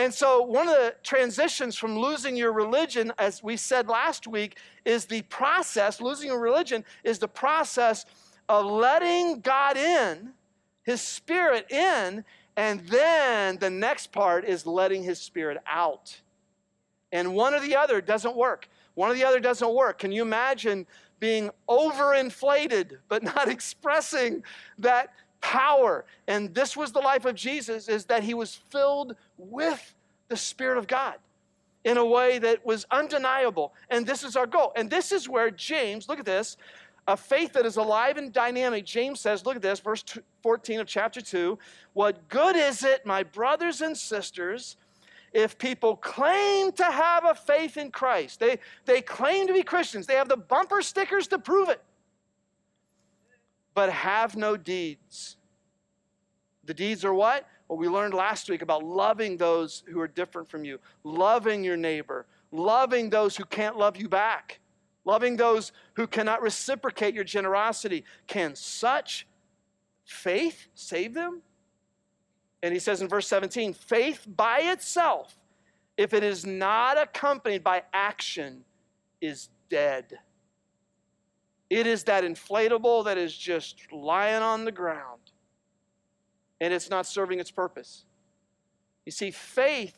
And 0.00 0.14
so, 0.14 0.40
one 0.40 0.66
of 0.66 0.76
the 0.76 0.94
transitions 1.02 1.76
from 1.76 1.98
losing 1.98 2.34
your 2.34 2.54
religion, 2.54 3.12
as 3.18 3.42
we 3.42 3.58
said 3.58 3.86
last 3.86 4.26
week, 4.26 4.56
is 4.86 5.04
the 5.04 5.20
process, 5.20 6.00
losing 6.00 6.28
your 6.28 6.40
religion 6.40 6.86
is 7.04 7.18
the 7.18 7.28
process 7.28 8.06
of 8.48 8.64
letting 8.64 9.40
God 9.40 9.76
in, 9.76 10.32
His 10.84 11.02
Spirit 11.02 11.70
in, 11.70 12.24
and 12.56 12.80
then 12.86 13.58
the 13.58 13.68
next 13.68 14.10
part 14.10 14.46
is 14.46 14.64
letting 14.64 15.02
His 15.02 15.20
Spirit 15.20 15.58
out. 15.66 16.18
And 17.12 17.34
one 17.34 17.52
or 17.52 17.60
the 17.60 17.76
other 17.76 18.00
doesn't 18.00 18.34
work. 18.34 18.70
One 18.94 19.10
or 19.10 19.14
the 19.14 19.24
other 19.24 19.38
doesn't 19.38 19.74
work. 19.74 19.98
Can 19.98 20.12
you 20.12 20.22
imagine 20.22 20.86
being 21.18 21.50
overinflated 21.68 22.96
but 23.10 23.22
not 23.22 23.48
expressing 23.56 24.44
that 24.78 25.12
power. 25.40 26.04
And 26.26 26.54
this 26.54 26.76
was 26.76 26.92
the 26.92 27.00
life 27.00 27.24
of 27.24 27.34
Jesus 27.34 27.88
is 27.88 28.06
that 28.06 28.22
he 28.22 28.34
was 28.34 28.54
filled 28.54 29.16
with 29.38 29.94
the 30.28 30.36
spirit 30.36 30.78
of 30.78 30.86
God 30.86 31.16
in 31.84 31.96
a 31.96 32.04
way 32.04 32.38
that 32.38 32.64
was 32.64 32.86
undeniable. 32.90 33.72
And 33.88 34.06
this 34.06 34.22
is 34.22 34.36
our 34.36 34.46
goal. 34.46 34.72
And 34.76 34.90
this 34.90 35.12
is 35.12 35.28
where 35.28 35.50
James, 35.50 36.08
look 36.08 36.18
at 36.18 36.26
this, 36.26 36.56
a 37.08 37.16
faith 37.16 37.54
that 37.54 37.64
is 37.64 37.76
alive 37.76 38.18
and 38.18 38.32
dynamic. 38.32 38.84
James 38.84 39.20
says, 39.20 39.46
look 39.46 39.56
at 39.56 39.62
this, 39.62 39.80
verse 39.80 40.04
14 40.42 40.80
of 40.80 40.86
chapter 40.86 41.20
2. 41.20 41.58
What 41.94 42.28
good 42.28 42.56
is 42.56 42.84
it, 42.84 43.06
my 43.06 43.22
brothers 43.22 43.80
and 43.80 43.96
sisters, 43.96 44.76
if 45.32 45.56
people 45.58 45.96
claim 45.96 46.72
to 46.72 46.84
have 46.84 47.24
a 47.24 47.34
faith 47.34 47.76
in 47.76 47.90
Christ? 47.90 48.40
They, 48.40 48.58
they 48.84 49.00
claim 49.00 49.46
to 49.46 49.52
be 49.52 49.62
Christians, 49.62 50.06
they 50.06 50.14
have 50.14 50.28
the 50.28 50.36
bumper 50.36 50.82
stickers 50.82 51.26
to 51.28 51.38
prove 51.38 51.70
it 51.70 51.82
but 53.74 53.90
have 53.90 54.36
no 54.36 54.56
deeds. 54.56 55.36
The 56.64 56.74
deeds 56.74 57.04
are 57.04 57.14
what? 57.14 57.46
Well, 57.68 57.78
we 57.78 57.88
learned 57.88 58.14
last 58.14 58.50
week 58.50 58.62
about 58.62 58.84
loving 58.84 59.36
those 59.36 59.84
who 59.88 60.00
are 60.00 60.08
different 60.08 60.48
from 60.48 60.64
you, 60.64 60.78
loving 61.04 61.62
your 61.62 61.76
neighbor, 61.76 62.26
loving 62.50 63.10
those 63.10 63.36
who 63.36 63.44
can't 63.44 63.76
love 63.76 63.96
you 63.96 64.08
back, 64.08 64.60
loving 65.04 65.36
those 65.36 65.72
who 65.94 66.06
cannot 66.06 66.42
reciprocate 66.42 67.14
your 67.14 67.24
generosity. 67.24 68.04
Can 68.26 68.54
such 68.56 69.26
faith 70.04 70.66
save 70.74 71.14
them? 71.14 71.42
And 72.62 72.74
he 72.74 72.80
says 72.80 73.00
in 73.00 73.08
verse 73.08 73.26
17 73.26 73.72
faith 73.72 74.26
by 74.26 74.60
itself, 74.60 75.38
if 75.96 76.12
it 76.12 76.22
is 76.22 76.44
not 76.44 77.00
accompanied 77.00 77.62
by 77.62 77.82
action, 77.92 78.64
is 79.20 79.48
dead. 79.68 80.18
It 81.70 81.86
is 81.86 82.04
that 82.04 82.24
inflatable 82.24 83.04
that 83.04 83.16
is 83.16 83.34
just 83.34 83.92
lying 83.92 84.42
on 84.42 84.64
the 84.64 84.72
ground 84.72 85.20
and 86.60 86.74
it's 86.74 86.90
not 86.90 87.06
serving 87.06 87.40
its 87.40 87.50
purpose. 87.50 88.04
You 89.06 89.12
see, 89.12 89.30
faith 89.30 89.96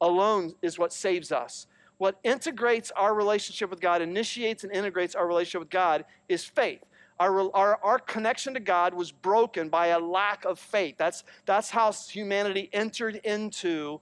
alone 0.00 0.54
is 0.60 0.78
what 0.78 0.92
saves 0.92 1.32
us. 1.32 1.66
What 1.98 2.18
integrates 2.24 2.90
our 2.96 3.14
relationship 3.14 3.70
with 3.70 3.80
God, 3.80 4.02
initiates 4.02 4.64
and 4.64 4.72
integrates 4.72 5.14
our 5.14 5.26
relationship 5.26 5.60
with 5.60 5.70
God, 5.70 6.04
is 6.28 6.44
faith. 6.44 6.82
Our, 7.20 7.54
our, 7.54 7.78
our 7.82 7.98
connection 8.00 8.54
to 8.54 8.60
God 8.60 8.92
was 8.92 9.12
broken 9.12 9.68
by 9.68 9.88
a 9.88 10.00
lack 10.00 10.44
of 10.44 10.58
faith. 10.58 10.96
That's, 10.98 11.22
that's 11.46 11.70
how 11.70 11.92
humanity 11.92 12.68
entered 12.72 13.16
into 13.22 14.00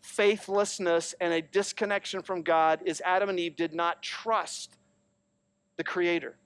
faithlessness 0.00 1.14
and 1.20 1.34
a 1.34 1.42
disconnection 1.42 2.22
from 2.22 2.42
God 2.42 2.80
is 2.86 3.02
Adam 3.04 3.28
and 3.28 3.38
Eve 3.38 3.54
did 3.54 3.74
not 3.74 4.02
trust 4.02 4.76
the 5.76 5.84
Creator. 5.84 6.36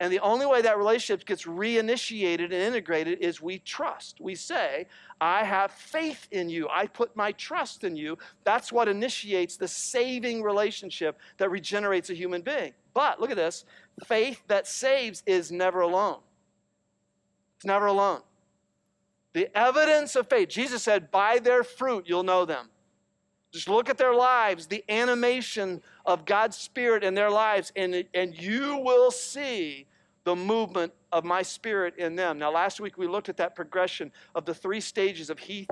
And 0.00 0.12
the 0.12 0.20
only 0.20 0.46
way 0.46 0.62
that 0.62 0.78
relationship 0.78 1.26
gets 1.26 1.44
reinitiated 1.44 2.44
and 2.44 2.52
integrated 2.52 3.18
is 3.18 3.42
we 3.42 3.58
trust. 3.58 4.20
We 4.20 4.36
say, 4.36 4.86
I 5.20 5.42
have 5.42 5.72
faith 5.72 6.28
in 6.30 6.48
you. 6.48 6.68
I 6.70 6.86
put 6.86 7.16
my 7.16 7.32
trust 7.32 7.82
in 7.82 7.96
you. 7.96 8.16
That's 8.44 8.72
what 8.72 8.86
initiates 8.86 9.56
the 9.56 9.66
saving 9.66 10.42
relationship 10.42 11.18
that 11.38 11.50
regenerates 11.50 12.10
a 12.10 12.14
human 12.14 12.42
being. 12.42 12.74
But 12.94 13.20
look 13.20 13.30
at 13.30 13.36
this 13.36 13.64
faith 14.06 14.40
that 14.46 14.68
saves 14.68 15.24
is 15.26 15.50
never 15.50 15.80
alone. 15.80 16.20
It's 17.56 17.66
never 17.66 17.86
alone. 17.86 18.20
The 19.32 19.56
evidence 19.56 20.14
of 20.14 20.28
faith, 20.28 20.48
Jesus 20.48 20.84
said, 20.84 21.10
by 21.10 21.40
their 21.40 21.64
fruit 21.64 22.04
you'll 22.06 22.22
know 22.22 22.44
them. 22.44 22.68
Just 23.52 23.68
look 23.68 23.88
at 23.88 23.96
their 23.96 24.14
lives, 24.14 24.66
the 24.66 24.84
animation 24.88 25.82
of 26.04 26.24
God's 26.26 26.56
Spirit 26.56 27.02
in 27.02 27.14
their 27.14 27.30
lives, 27.30 27.72
and, 27.76 28.04
and 28.12 28.40
you 28.40 28.76
will 28.78 29.10
see 29.10 29.86
the 30.24 30.36
movement 30.36 30.92
of 31.12 31.24
my 31.24 31.42
Spirit 31.42 31.94
in 31.96 32.14
them. 32.14 32.38
Now, 32.38 32.52
last 32.52 32.80
week 32.80 32.98
we 32.98 33.06
looked 33.06 33.30
at 33.30 33.38
that 33.38 33.54
progression 33.54 34.12
of 34.34 34.44
the 34.44 34.54
three 34.54 34.80
stages 34.80 35.30
of 35.30 35.38
Heath, 35.38 35.68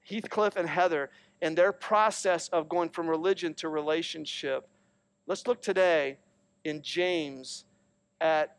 Heathcliff 0.00 0.56
and 0.56 0.68
Heather 0.68 1.10
and 1.42 1.58
their 1.58 1.72
process 1.72 2.48
of 2.48 2.68
going 2.68 2.88
from 2.88 3.08
religion 3.08 3.52
to 3.54 3.68
relationship. 3.68 4.66
Let's 5.26 5.46
look 5.46 5.60
today 5.60 6.16
in 6.64 6.80
James 6.82 7.64
at 8.20 8.56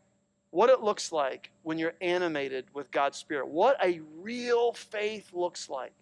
what 0.52 0.70
it 0.70 0.82
looks 0.82 1.12
like 1.12 1.50
when 1.64 1.80
you're 1.80 1.96
animated 2.02 2.66
with 2.74 2.92
God's 2.92 3.18
Spirit, 3.18 3.48
what 3.48 3.84
a 3.84 4.02
real 4.22 4.74
faith 4.74 5.32
looks 5.34 5.70
like. 5.70 5.94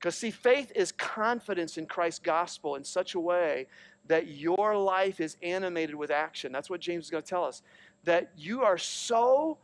Because, 0.00 0.16
see, 0.16 0.30
faith 0.30 0.72
is 0.74 0.92
confidence 0.92 1.76
in 1.76 1.84
Christ's 1.84 2.20
gospel 2.20 2.76
in 2.76 2.84
such 2.84 3.14
a 3.14 3.20
way 3.20 3.66
that 4.06 4.28
your 4.28 4.74
life 4.74 5.20
is 5.20 5.36
animated 5.42 5.94
with 5.94 6.10
action. 6.10 6.52
That's 6.52 6.70
what 6.70 6.80
James 6.80 7.04
is 7.04 7.10
going 7.10 7.22
to 7.22 7.28
tell 7.28 7.44
us. 7.44 7.60
That 8.04 8.32
you 8.34 8.62
are 8.62 8.78
so 8.78 9.58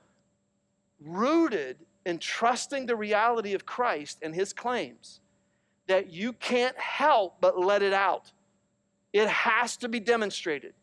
rooted 1.01 1.79
in 2.05 2.19
trusting 2.19 2.85
the 2.85 2.97
reality 2.97 3.55
of 3.55 3.65
Christ 3.65 4.19
and 4.23 4.35
his 4.35 4.53
claims 4.53 5.21
that 5.87 6.13
you 6.13 6.35
can't 6.35 6.79
help 6.79 7.41
but 7.41 7.59
let 7.59 7.83
it 7.83 7.95
out. 7.95 8.31
It 9.15 9.29
has 9.29 9.79
to 9.79 9.89
be 9.89 10.01
demonstrated. 10.01 10.75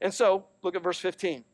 And 0.00 0.12
so, 0.12 0.46
look 0.62 0.74
at 0.74 0.82
verse 0.82 0.98
15. 0.98 1.44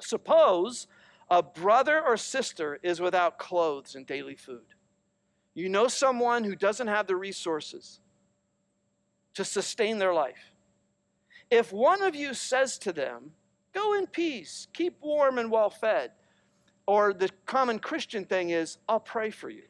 Suppose 0.00 0.86
a 1.28 1.42
brother 1.42 2.02
or 2.02 2.16
sister 2.16 2.78
is 2.82 2.98
without 2.98 3.38
clothes 3.38 3.94
and 3.94 4.06
daily 4.06 4.36
food. 4.36 4.64
You 5.54 5.68
know 5.68 5.88
someone 5.88 6.44
who 6.44 6.56
doesn't 6.56 6.88
have 6.88 7.06
the 7.06 7.16
resources 7.16 8.00
to 9.34 9.44
sustain 9.44 9.98
their 9.98 10.14
life. 10.14 10.52
If 11.50 11.72
one 11.72 12.02
of 12.02 12.14
you 12.14 12.34
says 12.34 12.78
to 12.78 12.92
them, 12.92 13.32
Go 13.72 13.94
in 13.94 14.06
peace, 14.06 14.68
keep 14.72 14.96
warm 15.00 15.38
and 15.38 15.50
well 15.50 15.70
fed, 15.70 16.12
or 16.86 17.14
the 17.14 17.30
common 17.46 17.78
Christian 17.78 18.24
thing 18.24 18.50
is, 18.50 18.78
I'll 18.88 19.00
pray 19.00 19.30
for 19.30 19.48
you. 19.48 19.62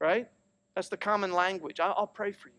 Right? 0.00 0.28
That's 0.74 0.88
the 0.88 0.96
common 0.96 1.32
language. 1.32 1.78
I'll, 1.78 2.06
pray 2.06 2.32
for 2.32 2.48
you. 2.48 2.54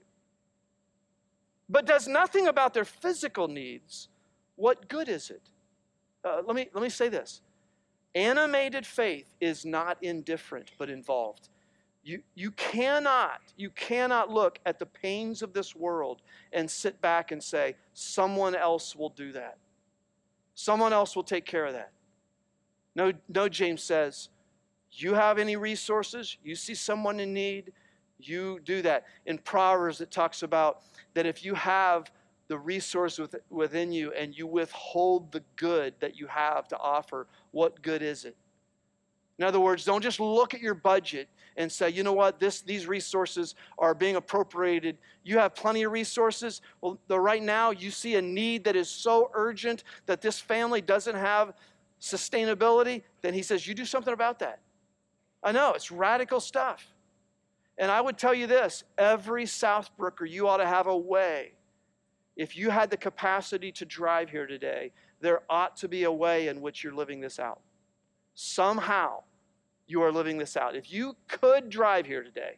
But 1.67 1.85
does 1.85 2.07
nothing 2.07 2.47
about 2.47 2.73
their 2.73 2.85
physical 2.85 3.47
needs, 3.47 4.07
what 4.55 4.87
good 4.87 5.09
is 5.09 5.29
it? 5.29 5.41
Uh, 6.23 6.41
let, 6.45 6.55
me, 6.55 6.69
let 6.73 6.81
me 6.81 6.89
say 6.89 7.09
this 7.09 7.41
animated 8.15 8.85
faith 8.85 9.33
is 9.41 9.65
not 9.65 9.97
indifferent 10.01 10.71
but 10.77 10.89
involved. 10.89 11.49
You, 12.03 12.21
you 12.35 12.51
cannot, 12.51 13.39
you 13.55 13.69
cannot 13.69 14.29
look 14.29 14.59
at 14.65 14.77
the 14.77 14.85
pains 14.85 15.41
of 15.41 15.53
this 15.53 15.73
world 15.73 16.21
and 16.51 16.69
sit 16.69 17.01
back 17.01 17.31
and 17.31 17.41
say, 17.41 17.75
someone 17.93 18.55
else 18.55 18.95
will 18.95 19.09
do 19.09 19.31
that. 19.31 19.57
Someone 20.53 20.91
else 20.91 21.15
will 21.15 21.23
take 21.23 21.45
care 21.45 21.65
of 21.65 21.73
that. 21.73 21.91
No, 22.95 23.13
no, 23.29 23.47
James 23.47 23.81
says, 23.81 24.29
you 24.91 25.13
have 25.13 25.39
any 25.39 25.55
resources, 25.55 26.37
you 26.43 26.55
see 26.55 26.75
someone 26.75 27.19
in 27.19 27.33
need, 27.33 27.71
you 28.19 28.59
do 28.63 28.81
that. 28.83 29.05
In 29.25 29.37
Proverbs, 29.37 30.01
it 30.01 30.11
talks 30.11 30.43
about 30.43 30.81
that 31.13 31.25
if 31.25 31.43
you 31.43 31.55
have 31.55 32.11
the 32.47 32.57
resource 32.57 33.19
within 33.49 33.91
you 33.91 34.11
and 34.11 34.37
you 34.37 34.45
withhold 34.45 35.31
the 35.31 35.43
good 35.55 35.95
that 36.01 36.17
you 36.17 36.27
have 36.27 36.67
to 36.67 36.77
offer, 36.77 37.27
what 37.51 37.81
good 37.81 38.01
is 38.01 38.25
it? 38.25 38.35
In 39.39 39.45
other 39.45 39.59
words, 39.59 39.83
don't 39.83 40.01
just 40.01 40.19
look 40.19 40.53
at 40.53 40.61
your 40.61 40.75
budget 40.75 41.27
and 41.57 41.71
say, 41.71 41.89
you 41.89 42.03
know 42.03 42.13
what, 42.13 42.39
this, 42.39 42.61
these 42.61 42.87
resources 42.87 43.55
are 43.77 43.93
being 43.93 44.15
appropriated. 44.15 44.97
You 45.23 45.39
have 45.39 45.55
plenty 45.55 45.83
of 45.83 45.91
resources. 45.91 46.61
Well, 46.81 46.99
the, 47.07 47.19
right 47.19 47.41
now, 47.41 47.71
you 47.71 47.91
see 47.91 48.15
a 48.15 48.21
need 48.21 48.63
that 48.65 48.75
is 48.75 48.89
so 48.89 49.31
urgent 49.33 49.83
that 50.05 50.21
this 50.21 50.39
family 50.39 50.81
doesn't 50.81 51.15
have 51.15 51.53
sustainability. 51.99 53.03
Then 53.21 53.33
he 53.33 53.41
says, 53.41 53.67
you 53.67 53.73
do 53.73 53.85
something 53.85 54.13
about 54.13 54.39
that. 54.39 54.59
I 55.43 55.51
know, 55.51 55.73
it's 55.73 55.91
radical 55.91 56.39
stuff. 56.39 56.85
And 57.77 57.89
I 57.89 58.01
would 58.01 58.17
tell 58.17 58.33
you 58.33 58.47
this 58.47 58.83
every 58.97 59.45
Southbrooker, 59.45 60.29
you 60.29 60.47
ought 60.47 60.57
to 60.57 60.67
have 60.67 60.87
a 60.87 60.97
way. 60.97 61.53
If 62.35 62.55
you 62.55 62.69
had 62.69 62.89
the 62.89 62.97
capacity 62.97 63.71
to 63.73 63.85
drive 63.85 64.29
here 64.29 64.47
today, 64.47 64.91
there 65.21 65.41
ought 65.49 65.75
to 65.77 65.87
be 65.87 66.03
a 66.03 66.11
way 66.11 66.47
in 66.47 66.61
which 66.61 66.83
you're 66.83 66.95
living 66.95 67.19
this 67.19 67.39
out. 67.39 67.61
Somehow, 68.35 69.23
you 69.87 70.01
are 70.01 70.11
living 70.11 70.37
this 70.37 70.57
out. 70.57 70.75
If 70.75 70.91
you 70.91 71.15
could 71.27 71.69
drive 71.69 72.05
here 72.05 72.23
today, 72.23 72.57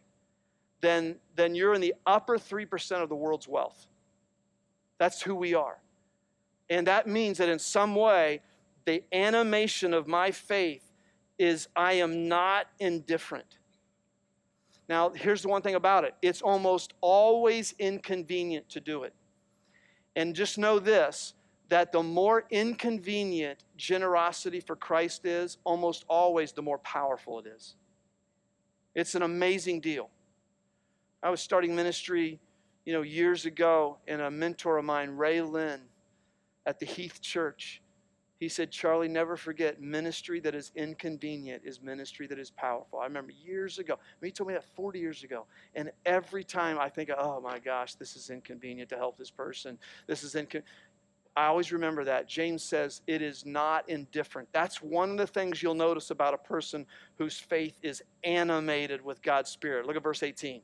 then, 0.82 1.16
then 1.36 1.56
you're 1.56 1.74
in 1.74 1.82
the 1.82 1.96
upper 2.06 2.38
3% 2.38 3.02
of 3.02 3.10
the 3.10 3.16
world's 3.16 3.48
wealth. 3.48 3.88
That's 4.98 5.22
who 5.22 5.36
we 5.36 5.54
are. 5.54 5.78
And 6.70 6.88
that 6.88 7.08
means 7.08 7.38
that 7.38 7.50
in 7.50 7.60
some 7.60 7.96
way, 7.96 8.42
the 8.86 9.04
animation 9.12 9.94
of 9.94 10.08
my 10.08 10.32
faith 10.32 10.84
is 11.38 11.68
I 11.76 11.94
am 11.94 12.28
not 12.28 12.68
indifferent. 12.80 13.58
Now, 14.88 15.10
here's 15.10 15.42
the 15.42 15.48
one 15.48 15.62
thing 15.62 15.76
about 15.76 16.04
it 16.04 16.16
it's 16.22 16.42
almost 16.42 16.94
always 17.02 17.74
inconvenient 17.80 18.70
to 18.70 18.80
do 18.80 19.04
it. 19.04 19.14
And 20.16 20.36
just 20.36 20.58
know 20.58 20.80
this 20.80 21.34
that 21.70 21.92
the 21.92 22.04
more 22.04 22.46
inconvenient 22.50 23.64
generosity 23.76 24.60
for 24.60 24.76
Christ 24.76 25.26
is, 25.26 25.58
almost 25.64 26.06
always 26.08 26.52
the 26.52 26.62
more 26.62 26.78
powerful 26.80 27.40
it 27.40 27.48
is. 27.48 27.76
It's 28.94 29.16
an 29.16 29.24
amazing 29.24 29.82
deal. 29.82 30.10
I 31.24 31.30
was 31.30 31.42
starting 31.42 31.76
ministry, 31.76 32.40
you 32.86 32.94
know, 32.94 33.02
years 33.02 33.46
ago, 33.46 33.98
and 34.08 34.22
a 34.22 34.30
mentor 34.30 34.78
of 34.78 34.86
mine, 34.86 35.12
Ray 35.12 35.42
Lynn, 35.42 35.82
at 36.66 36.80
the 36.80 36.86
Heath 36.86 37.22
Church, 37.22 37.82
he 38.40 38.50
said, 38.50 38.70
Charlie, 38.70 39.08
never 39.08 39.38
forget 39.38 39.82
ministry 39.82 40.42
that 40.42 40.56
is 40.56 40.72
inconvenient 40.76 41.64
is 41.66 41.82
ministry 41.82 42.28
that 42.28 42.38
is 42.38 42.52
powerful. 42.52 43.00
I 43.00 43.06
remember 43.06 43.32
years 43.32 43.80
ago, 43.80 43.98
he 44.22 44.32
told 44.32 44.50
me 44.50 44.54
that 44.56 44.66
40 44.76 45.00
years 45.00 45.24
ago. 45.24 45.46
And 45.74 45.90
every 46.06 46.44
time 46.44 46.78
I 46.78 46.90
think, 46.90 47.10
oh 47.18 47.40
my 47.40 47.60
gosh, 47.60 47.96
this 47.96 48.18
is 48.18 48.30
inconvenient 48.30 48.90
to 48.90 48.98
help 48.98 49.18
this 49.18 49.32
person. 49.32 49.78
This 50.06 50.24
is 50.24 50.36
inconvenient. 50.36 50.68
I 51.38 51.48
always 51.48 51.72
remember 51.74 52.06
that. 52.06 52.30
James 52.30 52.64
says 52.64 53.02
it 53.08 53.22
is 53.22 53.46
not 53.46 53.90
indifferent. 53.90 54.48
That's 54.54 54.82
one 54.82 55.12
of 55.12 55.18
the 55.18 55.28
things 55.28 55.62
you'll 55.62 55.74
notice 55.74 56.10
about 56.10 56.34
a 56.34 56.38
person 56.38 56.86
whose 57.18 57.38
faith 57.38 57.78
is 57.82 58.02
animated 58.24 59.04
with 59.04 59.22
God's 59.22 59.50
Spirit. 59.50 59.86
Look 59.86 59.98
at 59.98 60.04
verse 60.04 60.24
18. 60.24 60.62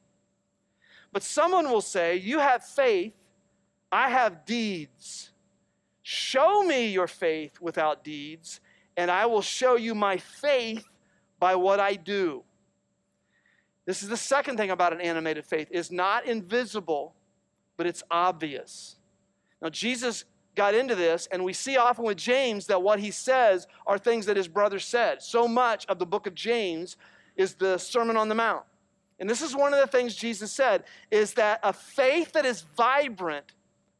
But 1.11 1.23
someone 1.23 1.69
will 1.69 1.81
say, 1.81 2.15
You 2.15 2.39
have 2.39 2.63
faith, 2.63 3.13
I 3.91 4.09
have 4.09 4.45
deeds. 4.45 5.31
Show 6.03 6.63
me 6.63 6.87
your 6.87 7.07
faith 7.07 7.59
without 7.59 8.03
deeds, 8.03 8.61
and 8.95 9.11
I 9.11 9.25
will 9.25 9.41
show 9.41 9.75
you 9.75 9.93
my 9.93 10.17
faith 10.17 10.85
by 11.37 11.55
what 11.55 11.79
I 11.79 11.95
do. 11.95 12.43
This 13.85 14.03
is 14.03 14.09
the 14.09 14.17
second 14.17 14.57
thing 14.57 14.71
about 14.71 14.93
an 14.93 15.01
animated 15.01 15.45
faith. 15.45 15.67
It's 15.69 15.91
not 15.91 16.25
invisible, 16.25 17.13
but 17.77 17.85
it's 17.87 18.03
obvious. 18.09 18.95
Now, 19.61 19.69
Jesus 19.69 20.25
got 20.55 20.73
into 20.73 20.95
this, 20.95 21.27
and 21.31 21.43
we 21.43 21.53
see 21.53 21.77
often 21.77 22.05
with 22.05 22.17
James 22.17 22.67
that 22.67 22.81
what 22.81 22.99
he 22.99 23.11
says 23.11 23.67
are 23.87 23.97
things 23.97 24.25
that 24.25 24.37
his 24.37 24.47
brother 24.47 24.79
said. 24.79 25.21
So 25.21 25.47
much 25.47 25.85
of 25.87 25.99
the 25.99 26.05
book 26.05 26.27
of 26.27 26.35
James 26.35 26.97
is 27.35 27.55
the 27.55 27.77
Sermon 27.77 28.17
on 28.17 28.29
the 28.29 28.35
Mount. 28.35 28.63
And 29.19 29.29
this 29.29 29.41
is 29.41 29.55
one 29.55 29.73
of 29.73 29.79
the 29.79 29.87
things 29.87 30.15
Jesus 30.15 30.51
said 30.51 30.83
is 31.11 31.35
that 31.35 31.59
a 31.63 31.71
faith 31.71 32.33
that 32.33 32.45
is 32.45 32.63
vibrant 32.75 33.53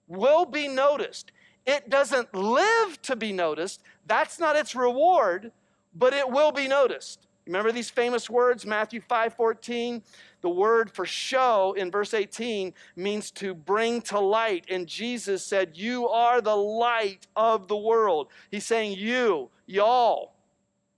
will 0.08 0.46
be 0.46 0.68
noticed. 0.68 1.32
It 1.66 1.90
doesn't 1.90 2.34
live 2.34 3.02
to 3.04 3.16
be 3.16 3.32
noticed. 3.32 3.84
That's 4.08 4.40
not 4.40 4.56
its 4.56 4.76
reward, 4.76 5.52
but 5.94 6.14
it 6.14 6.30
will 6.30 6.52
be 6.52 6.68
noticed. 6.68 7.28
Remember 7.48 7.72
these 7.72 7.90
famous 7.90 8.30
words, 8.30 8.66
Matthew 8.66 9.02
5 9.02 9.34
14? 9.34 10.04
The 10.42 10.50
word 10.50 10.92
for 10.92 11.06
show 11.06 11.74
in 11.74 11.92
verse 11.92 12.14
18 12.14 12.74
means 12.96 13.32
to 13.32 13.54
bring 13.54 14.02
to 14.04 14.20
light. 14.20 14.66
And 14.70 14.88
Jesus 14.88 15.46
said, 15.46 15.78
You 15.78 16.08
are 16.08 16.42
the 16.42 16.56
light 16.56 17.28
of 17.36 17.68
the 17.68 17.78
world. 17.78 18.28
He's 18.50 18.66
saying, 18.66 18.98
You, 18.98 19.50
y'all, 19.66 20.34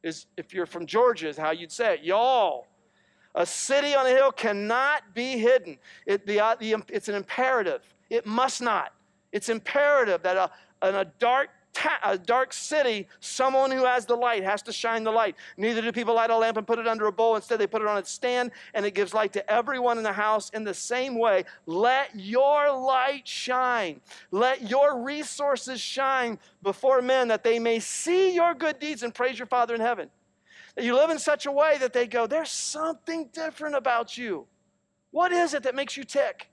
is 0.03 0.25
if 0.38 0.53
you're 0.53 0.65
from 0.65 0.86
Georgia, 0.86 1.29
is 1.29 1.38
how 1.38 1.51
you'd 1.51 1.71
say 1.71 1.95
it, 1.95 2.03
y'all. 2.03 2.67
A 3.36 3.45
city 3.45 3.95
on 3.95 4.06
a 4.06 4.10
hill 4.10 4.32
cannot 4.32 5.15
be 5.15 5.38
hidden. 5.38 5.79
It, 6.06 6.25
the, 6.27 6.39
uh, 6.39 6.56
the, 6.60 6.75
it's 6.89 7.10
an 7.10 7.15
imperative. 7.15 7.82
It 8.10 8.25
must 8.25 8.62
not. 8.62 8.93
It's 9.32 9.49
imperative 9.49 10.21
that 10.21 10.38
a, 10.38 10.88
in 10.88 10.95
a 10.95 11.06
dark 11.17 11.49
ta- 11.73 11.99
a 12.03 12.17
dark 12.17 12.53
city, 12.53 13.07
someone 13.19 13.71
who 13.71 13.86
has 13.86 14.05
the 14.05 14.15
light 14.15 14.43
has 14.43 14.62
to 14.63 14.71
shine 14.71 15.03
the 15.03 15.12
light. 15.12 15.36
Neither 15.57 15.81
do 15.81 15.91
people 15.91 16.15
light 16.15 16.29
a 16.29 16.38
lamp 16.38 16.57
and 16.57 16.65
put 16.65 16.79
it 16.79 16.88
under 16.88 17.07
a 17.07 17.12
bowl. 17.12 17.36
Instead, 17.36 17.59
they 17.59 17.67
put 17.67 17.81
it 17.81 17.88
on 17.88 17.97
its 17.97 18.12
stand, 18.12 18.51
and 18.73 18.86
it 18.86 18.93
gives 18.93 19.13
light 19.13 19.33
to 19.33 19.51
everyone 19.51 19.97
in 19.97 20.03
the 20.03 20.13
house. 20.13 20.49
In 20.51 20.63
the 20.63 20.73
same 20.73 21.17
way, 21.17 21.45
let 21.65 22.15
your 22.15 22.71
light 22.71 23.27
shine. 23.27 23.99
Let 24.31 24.69
your 24.69 25.01
resources 25.01 25.81
shine 25.81 26.39
before 26.62 27.01
men 27.01 27.27
that 27.27 27.43
they 27.43 27.59
may 27.59 27.79
see 27.79 28.33
your 28.33 28.53
good 28.53 28.79
deeds 28.79 29.03
and 29.03 29.13
praise 29.13 29.38
your 29.38 29.47
Father 29.47 29.75
in 29.75 29.81
heaven. 29.81 30.09
That 30.75 30.86
you 30.86 30.95
live 30.95 31.09
in 31.09 31.19
such 31.19 31.45
a 31.45 31.51
way 31.51 31.77
that 31.79 31.93
they 31.93 32.07
go, 32.07 32.27
There's 32.27 32.49
something 32.49 33.29
different 33.33 33.75
about 33.75 34.17
you. 34.17 34.47
What 35.12 35.31
is 35.31 35.53
it 35.53 35.63
that 35.63 35.75
makes 35.75 35.95
you 35.95 36.03
tick? 36.03 36.49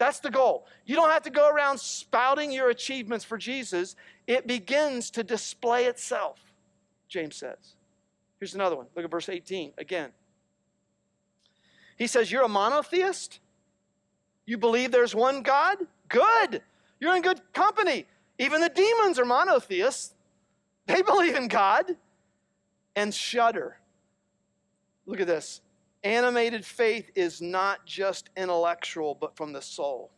That's 0.00 0.18
the 0.18 0.30
goal. 0.30 0.66
You 0.86 0.96
don't 0.96 1.10
have 1.10 1.24
to 1.24 1.30
go 1.30 1.50
around 1.50 1.78
spouting 1.78 2.50
your 2.50 2.70
achievements 2.70 3.22
for 3.22 3.36
Jesus. 3.36 3.96
It 4.26 4.46
begins 4.46 5.10
to 5.10 5.22
display 5.22 5.84
itself, 5.84 6.40
James 7.06 7.36
says. 7.36 7.74
Here's 8.38 8.54
another 8.54 8.76
one. 8.76 8.86
Look 8.96 9.04
at 9.04 9.10
verse 9.10 9.28
18 9.28 9.74
again. 9.76 10.12
He 11.98 12.06
says, 12.06 12.32
You're 12.32 12.44
a 12.44 12.48
monotheist? 12.48 13.40
You 14.46 14.56
believe 14.56 14.90
there's 14.90 15.14
one 15.14 15.42
God? 15.42 15.76
Good. 16.08 16.62
You're 16.98 17.14
in 17.14 17.20
good 17.20 17.42
company. 17.52 18.06
Even 18.38 18.62
the 18.62 18.70
demons 18.70 19.18
are 19.18 19.26
monotheists. 19.26 20.14
They 20.86 21.02
believe 21.06 21.36
in 21.36 21.46
God 21.46 21.94
and 22.96 23.12
shudder. 23.12 23.76
Look 25.04 25.20
at 25.20 25.26
this. 25.26 25.60
Animated 26.02 26.64
faith 26.64 27.10
is 27.14 27.42
not 27.42 27.84
just 27.84 28.30
intellectual, 28.36 29.14
but 29.14 29.36
from 29.36 29.52
the 29.52 29.60
soul. 29.60 30.10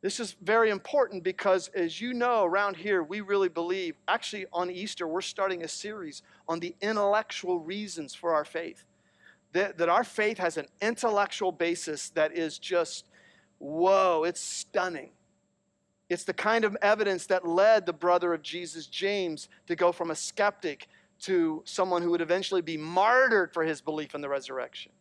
This 0.00 0.18
is 0.18 0.34
very 0.42 0.70
important 0.70 1.22
because, 1.22 1.68
as 1.68 2.00
you 2.00 2.12
know, 2.12 2.44
around 2.44 2.76
here, 2.76 3.04
we 3.04 3.20
really 3.20 3.48
believe, 3.48 3.94
actually, 4.08 4.46
on 4.52 4.68
Easter, 4.68 5.06
we're 5.06 5.20
starting 5.20 5.62
a 5.62 5.68
series 5.68 6.22
on 6.48 6.58
the 6.58 6.74
intellectual 6.80 7.60
reasons 7.60 8.12
for 8.12 8.34
our 8.34 8.44
faith. 8.44 8.84
That, 9.52 9.78
that 9.78 9.88
our 9.88 10.02
faith 10.02 10.38
has 10.38 10.56
an 10.56 10.66
intellectual 10.80 11.52
basis 11.52 12.08
that 12.10 12.36
is 12.36 12.58
just, 12.58 13.04
whoa, 13.58 14.24
it's 14.24 14.40
stunning. 14.40 15.10
It's 16.08 16.24
the 16.24 16.34
kind 16.34 16.64
of 16.64 16.76
evidence 16.82 17.26
that 17.26 17.46
led 17.46 17.86
the 17.86 17.92
brother 17.92 18.34
of 18.34 18.42
Jesus, 18.42 18.86
James, 18.86 19.48
to 19.68 19.76
go 19.76 19.92
from 19.92 20.10
a 20.10 20.16
skeptic 20.16 20.88
to 21.22 21.62
someone 21.64 22.02
who 22.02 22.10
would 22.10 22.20
eventually 22.20 22.62
be 22.62 22.76
martyred 22.76 23.52
for 23.52 23.62
his 23.64 23.80
belief 23.80 24.14
in 24.14 24.20
the 24.20 24.28
resurrection. 24.28 24.92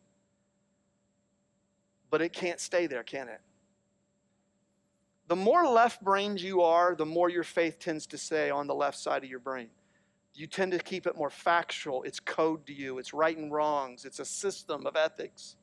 But 2.09 2.21
it 2.21 2.33
can't 2.33 2.59
stay 2.59 2.87
there, 2.87 3.03
can 3.03 3.27
it? 3.27 3.41
The 5.27 5.35
more 5.35 5.65
left 5.65 6.03
brained 6.03 6.41
you 6.41 6.61
are, 6.61 6.93
the 6.93 7.05
more 7.05 7.29
your 7.29 7.43
faith 7.43 7.79
tends 7.79 8.05
to 8.07 8.17
stay 8.17 8.49
on 8.49 8.67
the 8.67 8.75
left 8.75 8.97
side 8.97 9.23
of 9.23 9.29
your 9.29 9.39
brain. 9.39 9.69
You 10.33 10.45
tend 10.45 10.73
to 10.73 10.79
keep 10.79 11.07
it 11.07 11.15
more 11.15 11.29
factual. 11.29 12.03
It's 12.03 12.19
code 12.19 12.65
to 12.67 12.73
you, 12.73 12.99
it's 12.99 13.13
right 13.13 13.37
and 13.37 13.51
wrongs, 13.51 14.05
it's 14.05 14.19
a 14.19 14.25
system 14.25 14.85
of 14.85 14.95
ethics. 14.95 15.55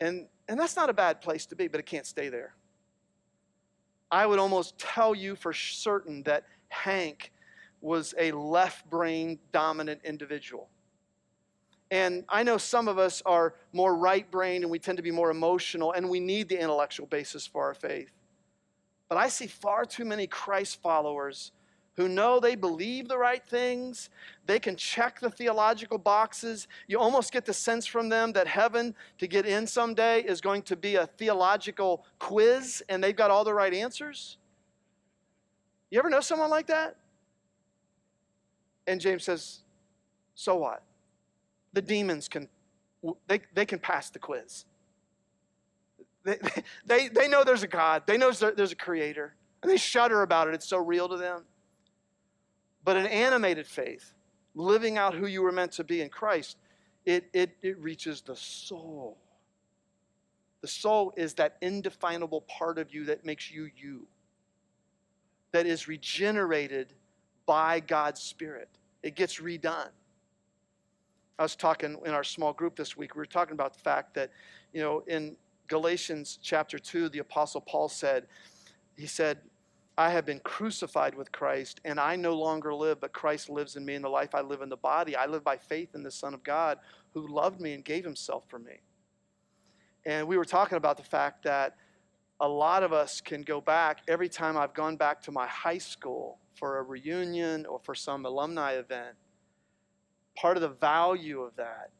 And, 0.00 0.26
and 0.48 0.58
that's 0.58 0.76
not 0.76 0.90
a 0.90 0.94
bad 0.94 1.20
place 1.20 1.46
to 1.46 1.56
be, 1.56 1.68
but 1.68 1.80
it 1.80 1.86
can't 1.86 2.06
stay 2.06 2.28
there. 2.28 2.54
I 4.10 4.26
would 4.26 4.38
almost 4.38 4.78
tell 4.78 5.14
you 5.14 5.36
for 5.36 5.52
certain 5.52 6.22
that 6.24 6.44
Hank 6.68 7.32
was 7.80 8.14
a 8.18 8.32
left 8.32 8.88
brain 8.90 9.38
dominant 9.52 10.00
individual. 10.04 10.68
And 11.90 12.24
I 12.28 12.42
know 12.44 12.56
some 12.56 12.86
of 12.86 12.98
us 12.98 13.20
are 13.26 13.54
more 13.72 13.96
right 13.96 14.30
brain 14.30 14.62
and 14.62 14.70
we 14.70 14.78
tend 14.78 14.98
to 14.98 15.02
be 15.02 15.10
more 15.10 15.30
emotional 15.30 15.92
and 15.92 16.08
we 16.08 16.20
need 16.20 16.48
the 16.48 16.60
intellectual 16.60 17.06
basis 17.06 17.46
for 17.46 17.64
our 17.64 17.74
faith. 17.74 18.12
But 19.08 19.18
I 19.18 19.28
see 19.28 19.48
far 19.48 19.84
too 19.84 20.04
many 20.04 20.28
Christ 20.28 20.80
followers 20.80 21.50
who 21.96 22.08
know 22.08 22.38
they 22.38 22.54
believe 22.54 23.08
the 23.08 23.18
right 23.18 23.44
things. 23.44 24.08
They 24.46 24.60
can 24.60 24.76
check 24.76 25.18
the 25.18 25.30
theological 25.30 25.98
boxes. 25.98 26.68
You 26.86 27.00
almost 27.00 27.32
get 27.32 27.44
the 27.44 27.52
sense 27.52 27.86
from 27.86 28.08
them 28.08 28.32
that 28.32 28.46
heaven 28.46 28.94
to 29.18 29.26
get 29.26 29.44
in 29.44 29.66
someday 29.66 30.22
is 30.22 30.40
going 30.40 30.62
to 30.62 30.76
be 30.76 30.94
a 30.94 31.06
theological 31.06 32.06
quiz 32.20 32.82
and 32.88 33.02
they've 33.02 33.16
got 33.16 33.32
all 33.32 33.42
the 33.42 33.52
right 33.52 33.74
answers. 33.74 34.38
You 35.90 35.98
ever 35.98 36.08
know 36.08 36.20
someone 36.20 36.50
like 36.50 36.68
that? 36.68 36.96
And 38.90 39.00
James 39.00 39.24
says, 39.24 39.60
So 40.34 40.56
what? 40.56 40.82
The 41.72 41.82
demons 41.82 42.28
can 42.28 42.48
they, 43.28 43.40
they 43.54 43.64
can 43.64 43.78
pass 43.78 44.10
the 44.10 44.18
quiz. 44.18 44.64
They, 46.24 46.38
they, 46.86 47.08
they 47.08 47.28
know 47.28 47.44
there's 47.44 47.62
a 47.62 47.68
God. 47.68 48.02
They 48.06 48.18
know 48.18 48.30
there's 48.30 48.72
a 48.72 48.76
creator. 48.76 49.34
And 49.62 49.70
they 49.70 49.76
shudder 49.76 50.22
about 50.22 50.48
it. 50.48 50.54
It's 50.54 50.68
so 50.68 50.78
real 50.78 51.08
to 51.08 51.16
them. 51.16 51.44
But 52.84 52.96
an 52.96 53.06
animated 53.06 53.66
faith, 53.66 54.12
living 54.54 54.98
out 54.98 55.14
who 55.14 55.26
you 55.26 55.42
were 55.42 55.52
meant 55.52 55.72
to 55.72 55.84
be 55.84 56.00
in 56.00 56.08
Christ, 56.08 56.56
it, 57.04 57.28
it, 57.32 57.56
it 57.62 57.78
reaches 57.78 58.22
the 58.22 58.36
soul. 58.36 59.18
The 60.62 60.68
soul 60.68 61.12
is 61.16 61.34
that 61.34 61.56
indefinable 61.60 62.42
part 62.42 62.78
of 62.78 62.92
you 62.92 63.04
that 63.06 63.24
makes 63.24 63.50
you 63.50 63.70
you, 63.76 64.06
that 65.52 65.66
is 65.66 65.88
regenerated 65.88 66.92
by 67.46 67.80
God's 67.80 68.20
Spirit. 68.20 68.68
It 69.02 69.14
gets 69.14 69.40
redone. 69.40 69.90
I 71.38 71.42
was 71.42 71.56
talking 71.56 71.96
in 72.04 72.12
our 72.12 72.24
small 72.24 72.52
group 72.52 72.76
this 72.76 72.96
week, 72.96 73.14
we 73.14 73.20
were 73.20 73.26
talking 73.26 73.54
about 73.54 73.72
the 73.72 73.80
fact 73.80 74.14
that, 74.14 74.30
you 74.74 74.82
know, 74.82 75.02
in 75.06 75.36
Galatians 75.68 76.38
chapter 76.42 76.78
2, 76.78 77.08
the 77.08 77.20
Apostle 77.20 77.62
Paul 77.62 77.88
said, 77.88 78.26
he 78.96 79.06
said, 79.06 79.38
I 79.96 80.10
have 80.10 80.24
been 80.26 80.40
crucified 80.40 81.14
with 81.14 81.32
Christ, 81.32 81.80
and 81.84 81.98
I 81.98 82.16
no 82.16 82.34
longer 82.34 82.74
live, 82.74 83.00
but 83.00 83.12
Christ 83.12 83.48
lives 83.50 83.76
in 83.76 83.84
me. 83.84 83.94
In 83.94 84.02
the 84.02 84.08
life 84.08 84.34
I 84.34 84.40
live 84.40 84.62
in 84.62 84.68
the 84.68 84.76
body, 84.76 85.16
I 85.16 85.26
live 85.26 85.44
by 85.44 85.56
faith 85.56 85.94
in 85.94 86.02
the 86.02 86.10
Son 86.10 86.34
of 86.34 86.42
God 86.42 86.78
who 87.14 87.26
loved 87.26 87.60
me 87.60 87.72
and 87.74 87.84
gave 87.84 88.04
himself 88.04 88.44
for 88.48 88.58
me. 88.58 88.80
And 90.06 90.26
we 90.26 90.36
were 90.36 90.44
talking 90.44 90.76
about 90.76 90.96
the 90.96 91.02
fact 91.02 91.42
that 91.44 91.76
a 92.40 92.48
lot 92.48 92.82
of 92.82 92.92
us 92.92 93.20
can 93.20 93.42
go 93.42 93.60
back 93.60 94.00
every 94.08 94.28
time 94.28 94.56
I've 94.56 94.72
gone 94.72 94.96
back 94.96 95.22
to 95.22 95.32
my 95.32 95.46
high 95.46 95.78
school 95.78 96.38
for 96.54 96.78
a 96.78 96.82
reunion 96.82 97.66
or 97.66 97.78
for 97.78 97.94
some 97.94 98.24
alumni 98.24 98.72
event. 98.72 99.16
Part 100.36 100.56
of 100.56 100.62
the 100.62 100.68
value 100.68 101.42
of 101.42 101.54
that 101.56 101.90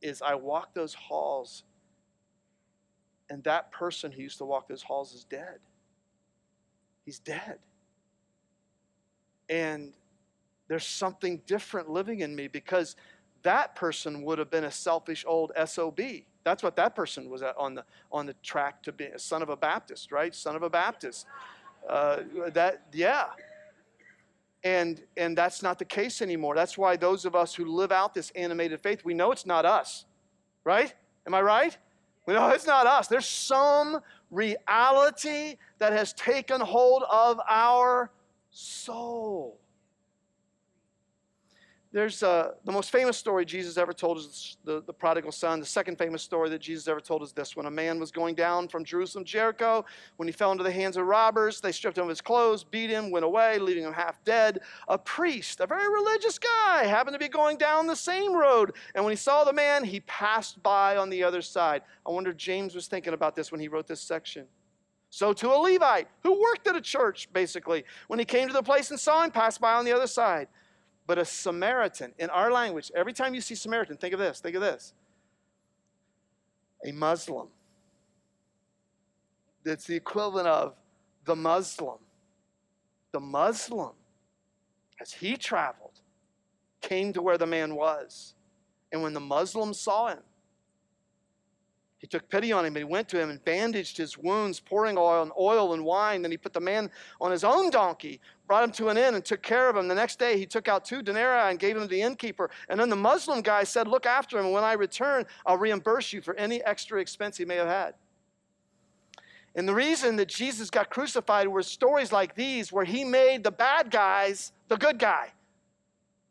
is 0.00 0.22
I 0.22 0.36
walk 0.36 0.74
those 0.74 0.94
halls, 0.94 1.64
and 3.28 3.42
that 3.44 3.72
person 3.72 4.12
who 4.12 4.22
used 4.22 4.38
to 4.38 4.44
walk 4.44 4.68
those 4.68 4.82
halls 4.82 5.12
is 5.12 5.24
dead. 5.24 5.58
He's 7.04 7.18
dead. 7.18 7.58
And 9.48 9.92
there's 10.68 10.86
something 10.86 11.42
different 11.46 11.90
living 11.90 12.20
in 12.20 12.36
me 12.36 12.46
because 12.46 12.94
that 13.42 13.74
person 13.74 14.22
would 14.22 14.38
have 14.38 14.50
been 14.50 14.64
a 14.64 14.70
selfish 14.70 15.24
old 15.26 15.50
SOB. 15.66 16.00
That's 16.44 16.62
what 16.62 16.76
that 16.76 16.94
person 16.94 17.28
was 17.28 17.42
on 17.42 17.74
the 17.74 17.84
on 18.10 18.26
the 18.26 18.34
track 18.42 18.82
to 18.84 18.92
be 18.92 19.04
a 19.04 19.18
son 19.18 19.42
of 19.42 19.48
a 19.48 19.56
Baptist, 19.56 20.10
right? 20.10 20.34
Son 20.34 20.56
of 20.56 20.62
a 20.62 20.70
Baptist. 20.70 21.26
Uh, 21.88 22.20
that 22.52 22.82
yeah. 22.92 23.26
And 24.62 25.02
and 25.16 25.36
that's 25.36 25.62
not 25.62 25.78
the 25.78 25.84
case 25.84 26.22
anymore. 26.22 26.54
That's 26.54 26.76
why 26.76 26.96
those 26.96 27.24
of 27.24 27.34
us 27.34 27.54
who 27.54 27.64
live 27.64 27.92
out 27.92 28.14
this 28.14 28.30
animated 28.30 28.80
faith, 28.80 29.04
we 29.04 29.14
know 29.14 29.32
it's 29.32 29.46
not 29.46 29.64
us, 29.64 30.04
right? 30.64 30.94
Am 31.26 31.34
I 31.34 31.42
right? 31.42 31.76
We 32.26 32.34
know 32.34 32.48
it's 32.50 32.66
not 32.66 32.86
us. 32.86 33.08
There's 33.08 33.26
some 33.26 34.00
reality 34.30 35.56
that 35.78 35.92
has 35.92 36.12
taken 36.12 36.60
hold 36.60 37.02
of 37.10 37.40
our 37.48 38.10
soul. 38.50 39.58
There's 41.92 42.22
uh, 42.22 42.52
the 42.64 42.70
most 42.70 42.92
famous 42.92 43.16
story 43.16 43.44
Jesus 43.44 43.76
ever 43.76 43.92
told 43.92 44.18
is 44.18 44.58
the, 44.64 44.80
the 44.80 44.92
prodigal 44.92 45.32
son. 45.32 45.58
The 45.58 45.66
second 45.66 45.98
famous 45.98 46.22
story 46.22 46.48
that 46.50 46.60
Jesus 46.60 46.86
ever 46.86 47.00
told 47.00 47.24
is 47.24 47.32
this 47.32 47.56
when 47.56 47.66
a 47.66 47.70
man 47.70 47.98
was 47.98 48.12
going 48.12 48.36
down 48.36 48.68
from 48.68 48.84
Jerusalem 48.84 49.24
to 49.24 49.30
Jericho, 49.30 49.84
when 50.16 50.28
he 50.28 50.32
fell 50.32 50.52
into 50.52 50.62
the 50.62 50.70
hands 50.70 50.96
of 50.96 51.06
robbers, 51.06 51.60
they 51.60 51.72
stripped 51.72 51.98
him 51.98 52.04
of 52.04 52.08
his 52.08 52.20
clothes, 52.20 52.62
beat 52.62 52.90
him, 52.90 53.10
went 53.10 53.24
away, 53.24 53.58
leaving 53.58 53.82
him 53.82 53.92
half 53.92 54.22
dead. 54.24 54.60
A 54.86 54.96
priest, 54.96 55.58
a 55.58 55.66
very 55.66 55.92
religious 55.92 56.38
guy, 56.38 56.84
happened 56.84 57.14
to 57.14 57.18
be 57.18 57.28
going 57.28 57.56
down 57.56 57.88
the 57.88 57.96
same 57.96 58.36
road. 58.36 58.76
And 58.94 59.04
when 59.04 59.10
he 59.10 59.16
saw 59.16 59.42
the 59.42 59.52
man, 59.52 59.82
he 59.82 59.98
passed 60.00 60.62
by 60.62 60.96
on 60.96 61.10
the 61.10 61.24
other 61.24 61.42
side. 61.42 61.82
I 62.06 62.10
wonder 62.12 62.30
if 62.30 62.36
James 62.36 62.72
was 62.72 62.86
thinking 62.86 63.14
about 63.14 63.34
this 63.34 63.50
when 63.50 63.60
he 63.60 63.66
wrote 63.66 63.88
this 63.88 64.00
section. 64.00 64.46
So 65.12 65.32
to 65.32 65.52
a 65.52 65.58
Levite 65.58 66.06
who 66.22 66.40
worked 66.40 66.68
at 66.68 66.76
a 66.76 66.80
church, 66.80 67.28
basically, 67.32 67.82
when 68.06 68.20
he 68.20 68.24
came 68.24 68.46
to 68.46 68.54
the 68.54 68.62
place 68.62 68.92
and 68.92 69.00
saw 69.00 69.24
him, 69.24 69.32
passed 69.32 69.60
by 69.60 69.72
on 69.72 69.84
the 69.84 69.92
other 69.92 70.06
side. 70.06 70.46
But 71.10 71.18
a 71.18 71.24
Samaritan, 71.24 72.12
in 72.20 72.30
our 72.30 72.52
language, 72.52 72.92
every 72.94 73.12
time 73.12 73.34
you 73.34 73.40
see 73.40 73.56
Samaritan, 73.56 73.96
think 73.96 74.14
of 74.14 74.20
this, 74.20 74.38
think 74.38 74.54
of 74.54 74.62
this. 74.62 74.94
A 76.86 76.92
Muslim. 76.92 77.48
That's 79.64 79.86
the 79.86 79.96
equivalent 79.96 80.46
of 80.46 80.76
the 81.24 81.34
Muslim. 81.34 81.98
The 83.10 83.18
Muslim, 83.18 83.90
as 85.00 85.12
he 85.12 85.36
traveled, 85.36 85.98
came 86.80 87.12
to 87.14 87.22
where 87.22 87.38
the 87.38 87.44
man 87.44 87.74
was. 87.74 88.36
And 88.92 89.02
when 89.02 89.12
the 89.12 89.18
Muslim 89.18 89.74
saw 89.74 90.10
him, 90.10 90.22
he 91.98 92.06
took 92.06 92.28
pity 92.28 92.52
on 92.52 92.64
him, 92.64 92.76
and 92.76 92.78
he 92.78 92.84
went 92.84 93.08
to 93.08 93.20
him 93.20 93.30
and 93.30 93.44
bandaged 93.44 93.96
his 93.96 94.16
wounds, 94.16 94.60
pouring 94.60 94.96
oil 94.96 95.22
and 95.22 95.32
oil 95.38 95.74
and 95.74 95.84
wine. 95.84 96.22
Then 96.22 96.30
he 96.30 96.38
put 96.38 96.52
the 96.52 96.60
man 96.60 96.88
on 97.20 97.32
his 97.32 97.42
own 97.42 97.68
donkey, 97.68 98.20
brought 98.50 98.64
him 98.64 98.72
to 98.72 98.88
an 98.88 98.96
inn, 98.96 99.14
and 99.14 99.24
took 99.24 99.42
care 99.42 99.70
of 99.70 99.76
him. 99.76 99.86
The 99.86 99.94
next 99.94 100.18
day 100.18 100.36
he 100.36 100.44
took 100.44 100.66
out 100.66 100.84
two 100.84 101.02
denarii 101.02 101.50
and 101.50 101.56
gave 101.56 101.76
them 101.76 101.84
to 101.84 101.88
the 101.88 102.02
innkeeper. 102.02 102.50
And 102.68 102.80
then 102.80 102.88
the 102.88 102.96
Muslim 102.96 103.42
guy 103.42 103.62
said, 103.62 103.86
Look 103.86 104.06
after 104.06 104.40
him, 104.40 104.50
when 104.50 104.64
I 104.64 104.72
return, 104.72 105.24
I'll 105.46 105.56
reimburse 105.56 106.12
you 106.12 106.20
for 106.20 106.34
any 106.34 106.60
extra 106.64 107.00
expense 107.00 107.36
he 107.36 107.44
may 107.44 107.54
have 107.54 107.68
had. 107.68 107.94
And 109.54 109.68
the 109.68 109.72
reason 109.72 110.16
that 110.16 110.26
Jesus 110.26 110.68
got 110.68 110.90
crucified 110.90 111.46
were 111.46 111.62
stories 111.62 112.10
like 112.10 112.34
these, 112.34 112.72
where 112.72 112.84
he 112.84 113.04
made 113.04 113.44
the 113.44 113.52
bad 113.52 113.88
guys 113.88 114.50
the 114.66 114.76
good 114.76 114.98
guy. 114.98 115.28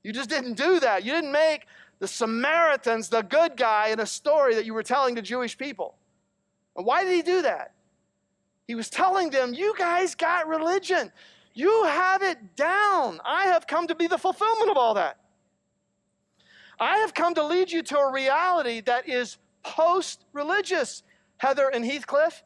You 0.03 0.11
just 0.11 0.29
didn't 0.29 0.55
do 0.55 0.81
that. 0.81 1.05
You 1.05 1.13
didn't 1.13 1.31
make 1.31 1.67
the 1.99 2.07
Samaritans, 2.09 3.07
the 3.07 3.21
good 3.21 3.55
guy 3.55 3.91
in 3.91 4.01
a 4.01 4.05
story 4.05 4.55
that 4.55 4.65
you 4.65 4.73
were 4.73 4.83
telling 4.83 5.15
to 5.15 5.21
Jewish 5.21 5.57
people. 5.57 5.95
And 6.75 6.85
why 6.85 7.05
did 7.05 7.15
he 7.15 7.21
do 7.21 7.43
that? 7.43 7.75
He 8.67 8.75
was 8.75 8.89
telling 8.89 9.29
them, 9.29 9.53
You 9.53 9.73
guys 9.77 10.15
got 10.15 10.49
religion. 10.49 11.13
You 11.59 11.83
have 11.83 12.23
it 12.23 12.55
down. 12.55 13.19
I 13.25 13.47
have 13.47 13.67
come 13.67 13.87
to 13.87 13.95
be 13.95 14.07
the 14.07 14.17
fulfillment 14.17 14.71
of 14.71 14.77
all 14.77 14.93
that. 14.93 15.17
I 16.79 16.99
have 16.99 17.13
come 17.13 17.33
to 17.33 17.43
lead 17.43 17.69
you 17.69 17.83
to 17.83 17.97
a 17.97 18.13
reality 18.13 18.79
that 18.85 19.09
is 19.09 19.37
post 19.61 20.23
religious. 20.31 21.03
Heather 21.35 21.67
and 21.67 21.83
Heathcliff, 21.83 22.43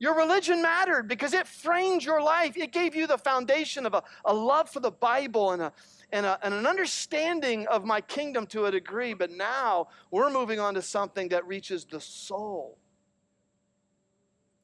your 0.00 0.16
religion 0.16 0.62
mattered 0.62 1.06
because 1.06 1.32
it 1.32 1.46
framed 1.46 2.02
your 2.02 2.20
life. 2.20 2.56
It 2.56 2.72
gave 2.72 2.96
you 2.96 3.06
the 3.06 3.18
foundation 3.18 3.86
of 3.86 3.94
a, 3.94 4.02
a 4.24 4.34
love 4.34 4.68
for 4.68 4.80
the 4.80 4.90
Bible 4.90 5.52
and 5.52 5.62
a, 5.62 5.72
and, 6.10 6.26
a, 6.26 6.36
and 6.42 6.52
an 6.52 6.66
understanding 6.66 7.68
of 7.68 7.84
my 7.84 8.00
kingdom 8.00 8.48
to 8.48 8.64
a 8.64 8.72
degree, 8.72 9.14
but 9.14 9.30
now 9.30 9.86
we're 10.10 10.28
moving 10.28 10.58
on 10.58 10.74
to 10.74 10.82
something 10.82 11.28
that 11.28 11.46
reaches 11.46 11.84
the 11.84 12.00
soul. 12.00 12.78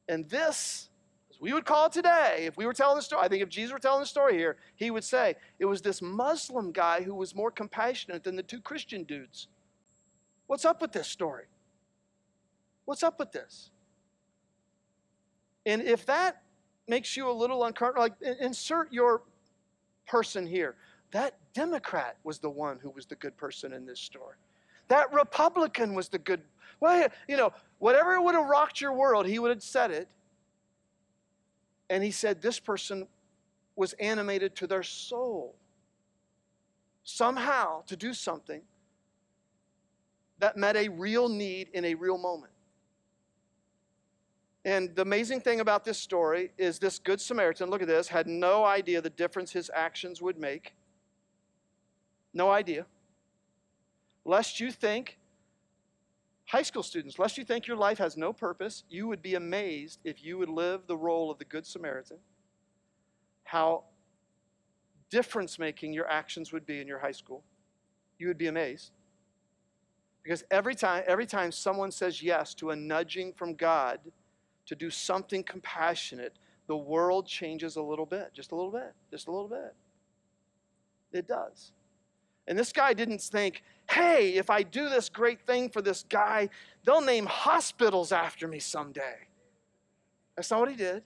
And 0.09 0.27
this, 0.27 0.89
we 1.39 1.53
would 1.53 1.65
call 1.65 1.89
today, 1.89 2.45
if 2.45 2.57
we 2.57 2.65
were 2.65 2.73
telling 2.73 2.95
the 2.95 3.01
story, 3.01 3.23
I 3.23 3.27
think 3.27 3.43
if 3.43 3.49
Jesus 3.49 3.71
were 3.71 3.79
telling 3.79 4.01
the 4.01 4.07
story 4.07 4.37
here, 4.37 4.57
he 4.75 4.91
would 4.91 5.03
say 5.03 5.35
it 5.59 5.65
was 5.65 5.81
this 5.81 6.01
Muslim 6.01 6.71
guy 6.71 7.03
who 7.03 7.13
was 7.13 7.35
more 7.35 7.51
compassionate 7.51 8.23
than 8.23 8.35
the 8.35 8.43
two 8.43 8.61
Christian 8.61 9.03
dudes. 9.03 9.47
What's 10.47 10.65
up 10.65 10.81
with 10.81 10.91
this 10.91 11.07
story? 11.07 11.45
What's 12.85 13.03
up 13.03 13.19
with 13.19 13.31
this? 13.31 13.69
And 15.65 15.81
if 15.81 16.05
that 16.05 16.41
makes 16.87 17.17
you 17.17 17.29
a 17.29 17.31
little 17.31 17.65
uncomfortable, 17.65 18.03
like 18.03 18.37
insert 18.39 18.91
your 18.91 19.21
person 20.07 20.47
here. 20.47 20.75
That 21.11 21.35
Democrat 21.53 22.17
was 22.23 22.39
the 22.39 22.49
one 22.49 22.79
who 22.81 22.89
was 22.89 23.05
the 23.05 23.15
good 23.15 23.37
person 23.37 23.73
in 23.73 23.85
this 23.85 23.99
story. 23.99 24.35
That 24.87 25.11
Republican 25.13 25.93
was 25.93 26.09
the 26.09 26.17
good. 26.17 26.41
Well, 26.79 27.07
you 27.27 27.37
know, 27.37 27.53
whatever 27.79 28.19
would 28.21 28.35
have 28.35 28.47
rocked 28.47 28.79
your 28.81 28.93
world, 28.93 29.25
he 29.25 29.39
would 29.39 29.49
have 29.49 29.63
said 29.63 29.91
it. 29.91 30.07
And 31.89 32.03
he 32.03 32.11
said 32.11 32.41
this 32.41 32.59
person 32.59 33.07
was 33.75 33.93
animated 33.93 34.55
to 34.57 34.67
their 34.67 34.83
soul 34.83 35.55
somehow 37.03 37.83
to 37.83 37.95
do 37.95 38.13
something 38.13 38.61
that 40.39 40.57
met 40.57 40.75
a 40.75 40.89
real 40.89 41.29
need 41.29 41.69
in 41.73 41.85
a 41.85 41.93
real 41.95 42.17
moment. 42.17 42.51
And 44.65 44.93
the 44.95 45.03
amazing 45.03 45.39
thing 45.39 45.61
about 45.61 45.85
this 45.85 45.97
story 45.97 46.51
is 46.57 46.77
this 46.77 46.99
Good 46.99 47.21
Samaritan, 47.21 47.69
look 47.69 47.81
at 47.81 47.87
this, 47.87 48.09
had 48.09 48.27
no 48.27 48.65
idea 48.65 48.99
the 48.99 49.09
difference 49.09 49.53
his 49.53 49.71
actions 49.73 50.21
would 50.21 50.37
make. 50.37 50.73
No 52.33 52.51
idea. 52.51 52.85
Lest 54.25 54.59
you 54.59 54.71
think, 54.71 55.17
high 56.47 56.63
school 56.63 56.81
students, 56.81 57.19
lest 57.19 57.37
you 57.37 57.43
think 57.43 57.67
your 57.67 57.77
life 57.77 57.97
has 57.97 58.17
no 58.17 58.33
purpose, 58.33 58.83
you 58.89 59.05
would 59.07 59.21
be 59.21 59.35
amazed 59.35 59.99
if 60.03 60.23
you 60.23 60.37
would 60.37 60.49
live 60.49 60.87
the 60.87 60.97
role 60.97 61.29
of 61.29 61.37
the 61.37 61.45
Good 61.45 61.65
Samaritan. 61.65 62.17
How 63.43 63.83
difference 65.09 65.59
making 65.59 65.93
your 65.93 66.09
actions 66.09 66.51
would 66.51 66.65
be 66.65 66.79
in 66.79 66.87
your 66.87 66.99
high 66.99 67.11
school. 67.11 67.43
You 68.17 68.27
would 68.27 68.37
be 68.37 68.47
amazed. 68.47 68.91
Because 70.23 70.43
every 70.49 70.75
time, 70.75 71.03
every 71.05 71.25
time 71.25 71.51
someone 71.51 71.91
says 71.91 72.21
yes 72.21 72.53
to 72.55 72.71
a 72.71 72.75
nudging 72.75 73.33
from 73.33 73.53
God 73.53 73.99
to 74.65 74.75
do 74.75 74.89
something 74.89 75.43
compassionate, 75.43 76.33
the 76.67 76.75
world 76.75 77.27
changes 77.27 77.75
a 77.77 77.81
little 77.81 78.05
bit, 78.05 78.31
just 78.33 78.51
a 78.51 78.55
little 78.55 78.71
bit, 78.71 78.93
just 79.11 79.27
a 79.27 79.31
little 79.31 79.47
bit. 79.47 79.73
It 81.13 81.27
does. 81.27 81.71
And 82.47 82.57
this 82.57 82.71
guy 82.73 82.93
didn't 82.93 83.21
think, 83.21 83.63
hey, 83.89 84.33
if 84.33 84.49
I 84.49 84.63
do 84.63 84.89
this 84.89 85.09
great 85.09 85.41
thing 85.45 85.69
for 85.69 85.81
this 85.81 86.03
guy, 86.09 86.49
they'll 86.85 87.01
name 87.01 87.25
hospitals 87.25 88.11
after 88.11 88.47
me 88.47 88.59
someday. 88.59 89.27
That's 90.35 90.51
not 90.51 90.59
what 90.59 90.69
he 90.69 90.75
did. 90.75 91.03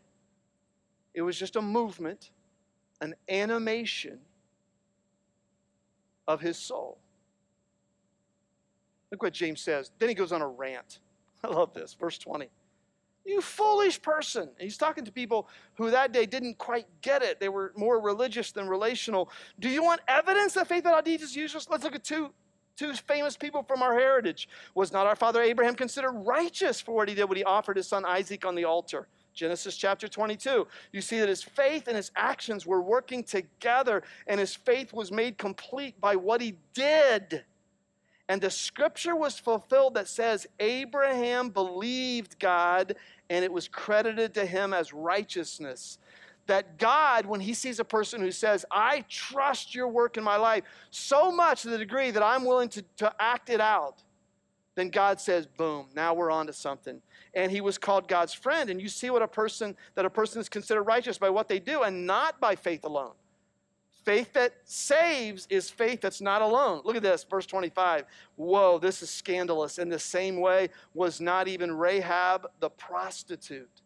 It 1.13 1.21
was 1.21 1.37
just 1.37 1.55
a 1.55 1.61
movement, 1.61 2.31
an 3.01 3.15
animation 3.29 4.19
of 6.27 6.41
his 6.41 6.57
soul. 6.57 6.97
Look 9.11 9.23
what 9.23 9.33
James 9.33 9.61
says. 9.61 9.91
Then 9.99 10.09
he 10.09 10.15
goes 10.15 10.31
on 10.31 10.41
a 10.41 10.47
rant. 10.47 10.99
I 11.43 11.47
love 11.47 11.73
this. 11.73 11.93
Verse 11.93 12.17
20. 12.17 12.49
You 13.23 13.39
foolish 13.39 14.01
person. 14.01 14.49
he's 14.57 14.77
talking 14.77 15.05
to 15.05 15.11
people 15.11 15.47
who 15.75 15.91
that 15.91 16.11
day 16.11 16.25
didn't 16.25 16.57
quite 16.57 16.87
get 17.01 17.21
it. 17.21 17.39
They 17.39 17.49
were 17.49 17.71
more 17.75 18.01
religious 18.01 18.51
than 18.51 18.67
relational. 18.67 19.29
Do 19.59 19.69
you 19.69 19.83
want 19.83 20.01
evidence 20.07 20.53
that 20.53 20.67
faith 20.67 20.85
without 20.85 21.05
deeds 21.05 21.21
is 21.21 21.35
useless? 21.35 21.69
Let's 21.69 21.83
look 21.83 21.93
at 21.93 22.03
two, 22.03 22.31
two 22.81 22.93
famous 22.93 23.37
people 23.37 23.61
from 23.61 23.83
our 23.83 23.93
heritage. 23.93 24.49
Was 24.73 24.91
not 24.91 25.05
our 25.05 25.15
father 25.15 25.41
Abraham 25.41 25.75
considered 25.75 26.13
righteous 26.13 26.81
for 26.81 26.95
what 26.95 27.07
he 27.07 27.13
did 27.13 27.25
when 27.25 27.37
he 27.37 27.43
offered 27.43 27.77
his 27.77 27.87
son 27.87 28.05
Isaac 28.05 28.43
on 28.43 28.55
the 28.55 28.65
altar? 28.65 29.07
Genesis 29.35 29.77
chapter 29.77 30.07
22. 30.07 30.67
You 30.91 31.01
see 31.01 31.19
that 31.19 31.29
his 31.29 31.43
faith 31.43 31.87
and 31.87 31.95
his 31.95 32.11
actions 32.15 32.65
were 32.65 32.81
working 32.81 33.23
together, 33.23 34.01
and 34.25 34.39
his 34.39 34.55
faith 34.55 34.93
was 34.93 35.11
made 35.11 35.37
complete 35.37 36.01
by 36.01 36.15
what 36.15 36.41
he 36.41 36.55
did. 36.73 37.45
And 38.27 38.41
the 38.41 38.49
scripture 38.49 39.15
was 39.15 39.37
fulfilled 39.37 39.93
that 39.93 40.07
says, 40.07 40.47
Abraham 40.59 41.49
believed 41.49 42.39
God 42.39 42.95
and 43.29 43.45
it 43.45 43.51
was 43.51 43.67
credited 43.67 44.33
to 44.33 44.45
him 44.45 44.73
as 44.73 44.91
righteousness. 44.93 45.99
That 46.47 46.77
God, 46.77 47.25
when 47.25 47.39
he 47.39 47.54
sees 47.54 47.80
a 47.80 47.86
person 47.86 48.21
who 48.21 48.32
says, 48.32 48.65
I 48.71 49.06
trust 49.08 49.75
your 49.75 49.88
work 49.88 50.17
in 50.17 50.23
my 50.23 50.38
life 50.38 50.63
so 50.89 51.32
much 51.32 51.62
to 51.62 51.69
the 51.69 51.77
degree 51.77 52.12
that 52.12 52.23
I'm 52.23 52.45
willing 52.45 52.69
to, 52.69 52.84
to 52.97 53.13
act 53.19 53.49
it 53.49 53.62
out, 53.62 54.04
then 54.75 54.89
God 54.89 55.19
says, 55.19 55.45
boom, 55.45 55.88
now 55.95 56.13
we're 56.13 56.32
on 56.32 56.47
to 56.47 56.54
something. 56.54 57.01
And 57.34 57.51
he 57.51 57.62
was 57.62 57.77
called 57.77 58.08
God's 58.08 58.34
friend. 58.34 58.69
And 58.69 58.82
you 58.82 58.89
see 58.89 59.10
what 59.10 59.21
a 59.21 59.27
person, 59.27 59.75
that 59.95 60.06
a 60.06 60.10
person 60.10 60.41
is 60.41 60.49
considered 60.49 60.84
righteous 60.84 61.17
by 61.17 61.30
what 61.30 61.47
they 61.47 61.60
do 61.60 61.84
and 61.84 62.06
not 62.06 62.39
by 62.39 62.56
faith 62.56 62.84
alone. 62.84 63.13
Faith 64.04 64.34
that 64.34 64.54
saves 64.63 65.45
is 65.49 65.69
faith 65.69 66.01
that's 66.01 66.21
not 66.21 66.41
alone. 66.41 66.82
Look 66.84 66.95
at 66.95 67.04
this, 67.04 67.23
verse 67.23 67.45
25. 67.45 68.06
Whoa, 68.36 68.80
this 68.80 69.04
is 69.04 69.12
scandalous. 69.12 69.77
In 69.77 69.89
the 69.89 69.99
same 69.99 70.39
way, 70.39 70.69
was 70.93 71.21
not 71.21 71.47
even 71.47 71.71
Rahab 71.71 72.47
the 72.60 72.69
prostitute, 72.69 73.82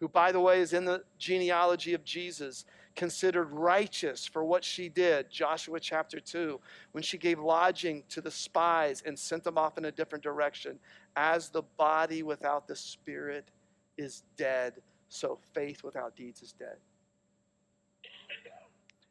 who, 0.00 0.08
by 0.08 0.32
the 0.32 0.40
way, 0.40 0.60
is 0.60 0.72
in 0.72 0.84
the 0.84 1.02
genealogy 1.18 1.94
of 1.94 2.04
Jesus, 2.04 2.64
considered 2.94 3.50
righteous 3.50 4.26
for 4.26 4.44
what 4.44 4.64
she 4.64 4.88
did, 4.88 5.30
Joshua 5.30 5.80
chapter 5.80 6.20
2, 6.20 6.60
when 6.92 7.02
she 7.02 7.18
gave 7.18 7.38
lodging 7.38 8.02
to 8.08 8.20
the 8.20 8.30
spies 8.30 9.02
and 9.04 9.18
sent 9.18 9.44
them 9.44 9.58
off 9.58 9.78
in 9.78 9.86
a 9.86 9.92
different 9.92 10.22
direction. 10.22 10.78
As 11.16 11.48
the 11.48 11.62
body 11.76 12.22
without 12.22 12.68
the 12.68 12.76
spirit 12.76 13.48
is 13.96 14.22
dead, 14.36 14.74
so 15.08 15.38
faith 15.52 15.82
without 15.82 16.16
deeds 16.16 16.42
is 16.42 16.52
dead. 16.52 16.76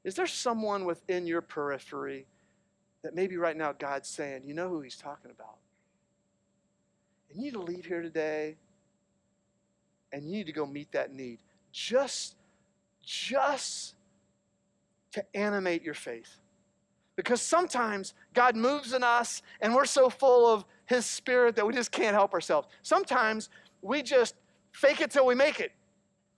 Is 0.04 0.16
there 0.16 0.28
someone 0.28 0.86
within 0.86 1.26
your 1.26 1.42
periphery 1.42 2.26
that 3.04 3.16
maybe 3.16 3.38
right 3.38 3.56
now 3.56 3.72
God's 3.72 4.10
saying, 4.10 4.44
you 4.46 4.54
know 4.54 4.70
who 4.70 4.82
he's 4.82 4.98
talking 4.98 5.32
about? 5.32 5.58
And 7.30 7.38
you 7.38 7.46
need 7.46 7.54
to 7.54 7.62
leave 7.62 7.86
here 7.86 8.02
today 8.02 8.58
and 10.14 10.24
you 10.24 10.32
need 10.32 10.46
to 10.46 10.54
go 10.54 10.66
meet 10.66 10.92
that 10.94 11.12
need. 11.12 11.40
Just, 11.74 12.36
just 13.04 13.96
to 15.12 15.26
animate 15.36 15.84
your 15.84 15.96
faith. 15.96 16.40
Because 17.16 17.42
sometimes 17.42 18.14
God 18.34 18.56
moves 18.56 18.94
in 18.94 19.04
us 19.04 19.42
and 19.60 19.76
we're 19.76 19.86
so 19.86 20.10
full 20.10 20.48
of 20.52 20.66
his 20.86 21.06
spirit 21.06 21.56
that 21.56 21.68
we 21.68 21.74
just 21.74 21.92
can't 21.92 22.14
help 22.14 22.34
ourselves. 22.34 22.68
Sometimes 22.84 23.50
we 23.82 24.02
just 24.02 24.36
fake 24.72 25.02
it 25.02 25.12
till 25.12 25.26
we 25.26 25.36
make 25.36 25.60
it. 25.60 25.72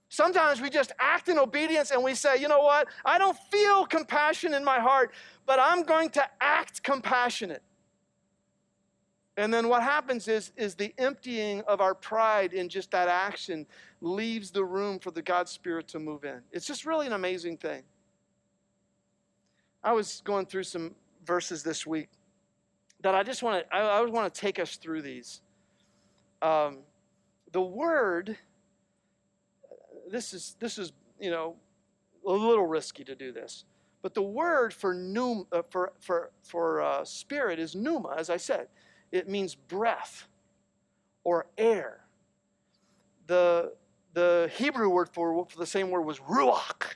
Sometimes 0.08 0.60
we 0.60 0.70
just 0.70 0.92
act 0.98 1.28
in 1.28 1.38
obedience 1.38 1.90
and 1.90 2.02
we 2.02 2.14
say, 2.14 2.40
you 2.40 2.48
know 2.48 2.60
what? 2.60 2.88
I 3.04 3.18
don't 3.18 3.36
feel 3.50 3.86
compassion 3.86 4.54
in 4.54 4.64
my 4.64 4.78
heart, 4.78 5.12
but 5.46 5.58
I'm 5.60 5.82
going 5.82 6.10
to 6.10 6.24
act 6.40 6.82
compassionate. 6.82 7.62
And 9.36 9.52
then 9.52 9.68
what 9.68 9.82
happens 9.82 10.28
is, 10.28 10.52
is 10.56 10.74
the 10.74 10.94
emptying 10.96 11.60
of 11.62 11.80
our 11.80 11.94
pride 11.94 12.54
in 12.54 12.68
just 12.68 12.90
that 12.92 13.08
action 13.08 13.66
leaves 14.00 14.50
the 14.50 14.64
room 14.64 14.98
for 14.98 15.10
the 15.10 15.20
God 15.20 15.48
Spirit 15.48 15.88
to 15.88 15.98
move 15.98 16.24
in. 16.24 16.40
It's 16.52 16.66
just 16.66 16.86
really 16.86 17.06
an 17.06 17.12
amazing 17.12 17.58
thing. 17.58 17.82
I 19.84 19.92
was 19.92 20.22
going 20.24 20.46
through 20.46 20.64
some 20.64 20.94
verses 21.26 21.62
this 21.62 21.86
week 21.86 22.08
that 23.02 23.14
I 23.14 23.22
just 23.22 23.42
want 23.42 23.68
to, 23.68 23.76
I, 23.76 23.98
I 23.98 24.04
want 24.06 24.32
to 24.32 24.40
take 24.40 24.58
us 24.58 24.76
through 24.76 25.02
these. 25.02 25.42
Um, 26.40 26.78
the 27.52 27.60
word 27.60 28.36
this 30.10 30.32
is 30.32 30.56
this 30.60 30.78
is 30.78 30.92
you 31.20 31.30
know 31.30 31.56
a 32.26 32.32
little 32.32 32.66
risky 32.66 33.04
to 33.04 33.14
do 33.14 33.32
this. 33.32 33.64
But 34.02 34.14
the 34.14 34.22
word 34.22 34.72
for 34.72 34.94
pneum, 34.94 35.46
uh, 35.52 35.62
for 35.68 35.92
for 36.00 36.30
for 36.42 36.82
uh, 36.82 37.04
spirit 37.04 37.58
is 37.58 37.74
pneuma, 37.74 38.14
as 38.16 38.30
I 38.30 38.36
said. 38.36 38.68
It 39.16 39.28
means 39.28 39.54
breath 39.54 40.28
or 41.24 41.46
air. 41.56 42.00
The 43.26 43.72
the 44.12 44.50
Hebrew 44.56 44.88
word 44.88 45.10
for, 45.12 45.46
for 45.46 45.58
the 45.58 45.66
same 45.66 45.90
word 45.90 46.02
was 46.02 46.18
ruach, 46.20 46.94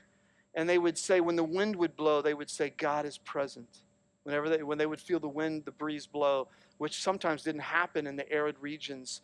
and 0.55 0.69
they 0.69 0.79
would 0.79 0.97
say 0.97 1.21
when 1.21 1.37
the 1.37 1.45
wind 1.45 1.77
would 1.77 1.97
blow, 1.97 2.23
they 2.23 2.33
would 2.35 2.49
say 2.49 2.73
God 2.77 3.05
is 3.05 3.19
present. 3.19 3.83
Whenever 4.23 4.49
they 4.49 4.63
when 4.63 4.79
they 4.79 4.87
would 4.87 5.01
feel 5.01 5.19
the 5.19 5.29
wind, 5.29 5.65
the 5.65 5.73
breeze 5.73 6.07
blow, 6.07 6.49
which 6.79 7.03
sometimes 7.03 7.43
didn't 7.43 7.63
happen 7.63 8.07
in 8.07 8.17
the 8.17 8.31
arid 8.31 8.57
regions 8.61 9.23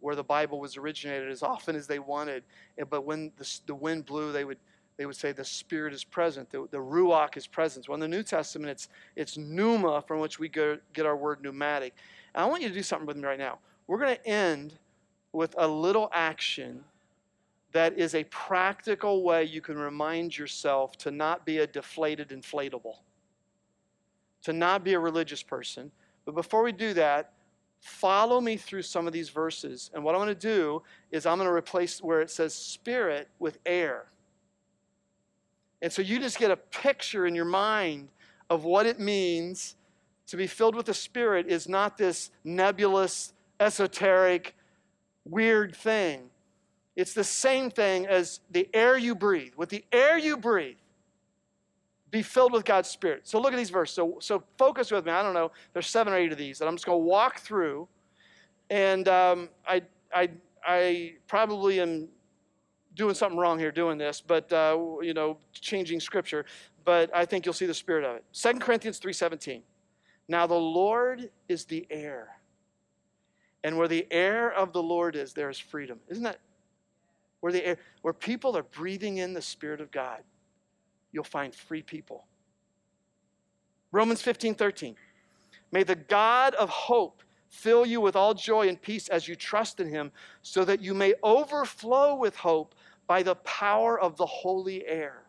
where 0.00 0.14
the 0.14 0.24
Bible 0.24 0.60
was 0.60 0.76
originated 0.76 1.30
as 1.30 1.42
often 1.42 1.74
as 1.74 1.86
they 1.86 1.98
wanted. 1.98 2.44
But 2.88 3.04
when 3.04 3.32
the, 3.36 3.60
the 3.66 3.74
wind 3.74 4.06
blew, 4.06 4.30
they 4.32 4.44
would 4.44 4.58
they 4.98 5.06
would 5.06 5.16
say 5.16 5.30
the 5.30 5.44
Spirit 5.44 5.94
is 5.94 6.02
present, 6.02 6.50
the, 6.50 6.66
the 6.72 6.78
Ruach 6.78 7.36
is 7.36 7.46
present. 7.46 7.88
Well, 7.88 7.94
in 7.94 8.00
the 8.00 8.08
New 8.08 8.24
Testament, 8.24 8.72
it's, 8.72 8.88
it's 9.14 9.38
pneuma, 9.38 10.02
from 10.02 10.18
which 10.18 10.40
we 10.40 10.48
go, 10.48 10.76
get 10.92 11.06
our 11.06 11.16
word 11.16 11.40
pneumatic. 11.40 11.94
And 12.34 12.44
I 12.44 12.46
want 12.46 12.62
you 12.62 12.68
to 12.68 12.74
do 12.74 12.82
something 12.82 13.06
with 13.06 13.16
me 13.16 13.24
right 13.24 13.38
now. 13.38 13.58
We're 13.86 13.98
going 13.98 14.16
to 14.16 14.26
end 14.26 14.74
with 15.32 15.54
a 15.58 15.66
little 15.66 16.10
action 16.12 16.84
that 17.72 17.98
is 17.98 18.14
a 18.14 18.24
practical 18.24 19.22
way 19.22 19.44
you 19.44 19.60
can 19.60 19.76
remind 19.76 20.36
yourself 20.36 20.96
to 20.98 21.10
not 21.10 21.44
be 21.44 21.58
a 21.58 21.66
deflated 21.66 22.28
inflatable, 22.28 22.96
to 24.42 24.52
not 24.52 24.84
be 24.84 24.94
a 24.94 24.98
religious 24.98 25.42
person. 25.42 25.90
But 26.24 26.34
before 26.34 26.62
we 26.62 26.72
do 26.72 26.94
that, 26.94 27.32
follow 27.80 28.40
me 28.40 28.56
through 28.56 28.82
some 28.82 29.06
of 29.06 29.12
these 29.12 29.28
verses. 29.28 29.90
And 29.94 30.02
what 30.02 30.14
I'm 30.14 30.20
going 30.20 30.28
to 30.28 30.34
do 30.34 30.82
is 31.10 31.26
I'm 31.26 31.38
going 31.38 31.48
to 31.48 31.54
replace 31.54 32.02
where 32.02 32.20
it 32.20 32.30
says 32.30 32.54
spirit 32.54 33.28
with 33.38 33.58
air. 33.66 34.06
And 35.80 35.92
so 35.92 36.02
you 36.02 36.18
just 36.18 36.38
get 36.38 36.50
a 36.50 36.56
picture 36.56 37.26
in 37.26 37.34
your 37.34 37.44
mind 37.44 38.08
of 38.50 38.64
what 38.64 38.86
it 38.86 38.98
means 38.98 39.76
to 40.28 40.36
be 40.36 40.46
filled 40.46 40.74
with 40.74 40.86
the 40.86 40.94
Spirit 40.94 41.46
is 41.48 41.68
not 41.68 41.96
this 41.96 42.30
nebulous, 42.44 43.32
esoteric, 43.58 44.54
weird 45.24 45.74
thing. 45.74 46.30
It's 46.96 47.14
the 47.14 47.24
same 47.24 47.70
thing 47.70 48.06
as 48.06 48.40
the 48.50 48.68
air 48.74 48.98
you 48.98 49.14
breathe. 49.14 49.54
With 49.56 49.70
the 49.70 49.84
air 49.90 50.18
you 50.18 50.36
breathe, 50.36 50.76
be 52.10 52.22
filled 52.22 52.52
with 52.52 52.64
God's 52.64 52.88
Spirit. 52.88 53.26
So 53.26 53.40
look 53.40 53.52
at 53.52 53.56
these 53.56 53.70
verses. 53.70 53.94
So, 53.94 54.18
so 54.20 54.42
focus 54.58 54.90
with 54.90 55.06
me. 55.06 55.12
I 55.12 55.22
don't 55.22 55.34
know. 55.34 55.50
There's 55.72 55.86
seven 55.86 56.12
or 56.12 56.16
eight 56.16 56.32
of 56.32 56.38
these 56.38 56.58
that 56.58 56.68
I'm 56.68 56.74
just 56.74 56.86
going 56.86 57.00
to 57.00 57.04
walk 57.04 57.40
through. 57.40 57.88
And 58.68 59.08
um, 59.08 59.48
I, 59.66 59.82
I, 60.12 60.30
I 60.66 61.14
probably 61.26 61.80
am 61.80 62.08
doing 62.94 63.14
something 63.14 63.38
wrong 63.38 63.58
here 63.58 63.70
doing 63.70 63.96
this, 63.96 64.20
but, 64.20 64.52
uh, 64.52 64.76
you 65.00 65.14
know, 65.14 65.38
changing 65.52 66.00
Scripture. 66.00 66.44
But 66.84 67.14
I 67.14 67.24
think 67.24 67.46
you'll 67.46 67.52
see 67.54 67.66
the 67.66 67.74
spirit 67.74 68.04
of 68.04 68.16
it. 68.16 68.24
2 68.32 68.58
Corinthians 68.58 68.98
3.17. 68.98 69.62
Now 70.28 70.46
the 70.46 70.54
Lord 70.54 71.30
is 71.48 71.64
the 71.64 71.86
air. 71.90 72.36
And 73.64 73.76
where 73.76 73.88
the 73.88 74.06
air 74.10 74.52
of 74.52 74.72
the 74.72 74.82
Lord 74.82 75.16
is, 75.16 75.32
there 75.32 75.50
is 75.50 75.58
freedom. 75.58 75.98
Isn't 76.08 76.24
that 76.24 76.38
where 77.40 77.52
the 77.52 77.64
air, 77.64 77.78
where 78.02 78.14
people 78.14 78.56
are 78.56 78.62
breathing 78.62 79.18
in 79.18 79.32
the 79.32 79.42
Spirit 79.42 79.80
of 79.80 79.90
God? 79.90 80.22
you'll 81.12 81.24
find 81.24 81.54
free 81.54 81.82
people. 81.82 82.26
Romans 83.92 84.22
15 84.22 84.54
13. 84.54 84.96
May 85.70 85.82
the 85.82 85.96
God 85.96 86.54
of 86.54 86.68
hope 86.68 87.22
fill 87.48 87.86
you 87.86 88.00
with 88.00 88.16
all 88.16 88.34
joy 88.34 88.68
and 88.68 88.80
peace 88.80 89.08
as 89.08 89.26
you 89.26 89.34
trust 89.34 89.80
in 89.80 89.88
him, 89.88 90.12
so 90.42 90.64
that 90.64 90.80
you 90.80 90.94
may 90.94 91.14
overflow 91.22 92.14
with 92.14 92.36
hope 92.36 92.74
by 93.06 93.22
the 93.22 93.36
power 93.36 93.98
of 93.98 94.16
the 94.16 94.26
holy 94.26 94.86
air. 94.86 95.22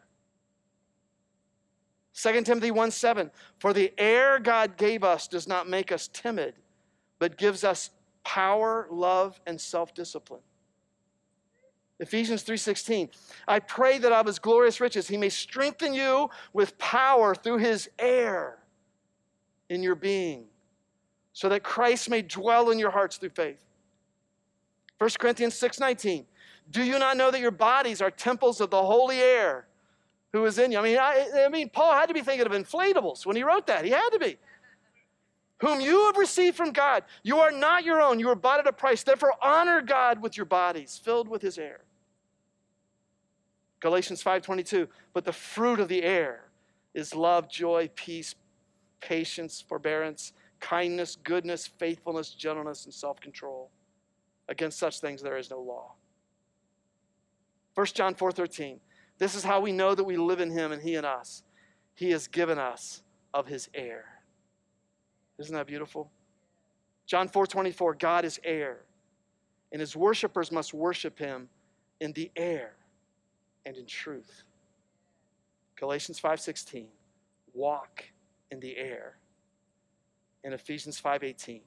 2 2.21 2.41
Timothy 2.41 2.71
1 2.71 2.91
7, 2.91 3.31
for 3.59 3.71
the 3.71 3.93
air 3.97 4.39
God 4.39 4.75
gave 4.75 5.03
us 5.03 5.27
does 5.27 5.47
not 5.47 5.69
make 5.69 5.91
us 5.91 6.09
timid, 6.09 6.55
but 7.17 7.37
gives 7.37 7.63
us 7.63 7.91
power, 8.25 8.87
love, 8.91 9.39
and 9.45 9.59
self 9.59 9.93
discipline. 9.93 10.41
Ephesians 11.99 12.43
3:16 12.43 13.09
I 13.47 13.59
pray 13.59 13.97
that 13.99 14.11
of 14.11 14.25
his 14.25 14.39
glorious 14.39 14.81
riches 14.81 15.07
he 15.07 15.17
may 15.17 15.29
strengthen 15.29 15.93
you 15.93 16.29
with 16.51 16.77
power 16.77 17.35
through 17.35 17.57
his 17.57 17.89
air 17.97 18.59
in 19.69 19.83
your 19.83 19.95
being 19.95 20.47
so 21.31 21.47
that 21.49 21.63
Christ 21.63 22.09
may 22.09 22.21
dwell 22.21 22.69
in 22.69 22.79
your 22.79 22.91
hearts 22.91 23.17
through 23.17 23.29
faith. 23.29 23.65
1 24.97 25.19
Corinthians 25.19 25.55
6:19 25.55 26.25
Do 26.69 26.83
you 26.83 26.99
not 26.99 27.15
know 27.15 27.31
that 27.31 27.39
your 27.39 27.51
bodies 27.51 28.01
are 28.01 28.11
temples 28.11 28.59
of 28.59 28.71
the 28.71 28.83
holy 28.83 29.21
air 29.21 29.68
who 30.33 30.45
is 30.45 30.59
in 30.59 30.71
you? 30.71 30.79
I 30.79 30.81
mean 30.81 30.97
I, 30.97 31.45
I 31.45 31.49
mean 31.49 31.69
Paul 31.69 31.93
had 31.93 32.07
to 32.07 32.13
be 32.13 32.21
thinking 32.21 32.45
of 32.45 32.51
inflatables 32.51 33.25
when 33.25 33.35
he 33.35 33.43
wrote 33.43 33.67
that. 33.67 33.85
He 33.85 33.91
had 33.91 34.09
to 34.11 34.19
be 34.19 34.37
whom 35.59 35.81
you 35.81 36.05
have 36.05 36.17
received 36.17 36.55
from 36.55 36.71
God. 36.71 37.03
You 37.23 37.39
are 37.39 37.51
not 37.51 37.83
your 37.83 38.01
own. 38.01 38.19
You 38.19 38.27
were 38.27 38.35
bought 38.35 38.59
at 38.59 38.67
a 38.67 38.73
price. 38.73 39.03
Therefore, 39.03 39.33
honor 39.41 39.81
God 39.81 40.21
with 40.21 40.37
your 40.37 40.45
bodies 40.45 40.99
filled 41.03 41.27
with 41.27 41.41
his 41.41 41.57
air. 41.57 41.81
Galatians 43.79 44.23
5:22, 44.23 44.87
but 45.13 45.25
the 45.25 45.33
fruit 45.33 45.79
of 45.79 45.87
the 45.87 46.03
air 46.03 46.49
is 46.93 47.15
love, 47.15 47.49
joy, 47.49 47.89
peace, 47.95 48.35
patience, 48.99 49.61
forbearance, 49.61 50.33
kindness, 50.59 51.17
goodness, 51.23 51.67
faithfulness, 51.67 52.31
gentleness, 52.31 52.85
and 52.85 52.93
self-control. 52.93 53.69
Against 54.49 54.79
such 54.79 54.99
things 54.99 55.21
there 55.21 55.37
is 55.37 55.49
no 55.49 55.61
law. 55.61 55.93
1 57.75 57.87
John 57.87 58.15
4:13. 58.15 58.79
This 59.19 59.35
is 59.35 59.43
how 59.43 59.59
we 59.59 59.71
know 59.71 59.93
that 59.93 60.03
we 60.03 60.17
live 60.17 60.39
in 60.39 60.49
him 60.49 60.71
and 60.71 60.81
he 60.81 60.95
in 60.95 61.05
us. 61.05 61.43
He 61.93 62.11
has 62.11 62.27
given 62.27 62.57
us 62.57 63.03
of 63.33 63.45
his 63.47 63.69
air. 63.73 64.05
Isn't 65.37 65.53
that 65.53 65.67
beautiful? 65.67 66.09
John 67.05 67.27
4:24, 67.27 67.95
God 67.95 68.23
is 68.23 68.39
air, 68.43 68.85
and 69.71 69.79
his 69.79 69.95
worshipers 69.95 70.51
must 70.51 70.73
worship 70.73 71.19
him 71.19 71.49
in 71.99 72.13
the 72.13 72.31
air 72.35 72.75
and 73.65 73.75
in 73.75 73.85
truth. 73.85 74.43
Galatians 75.75 76.19
5:16, 76.19 76.89
walk 77.53 78.05
in 78.51 78.59
the 78.59 78.77
air. 78.77 79.17
In 80.43 80.53
Ephesians 80.53 80.99
5:18, 80.99 81.61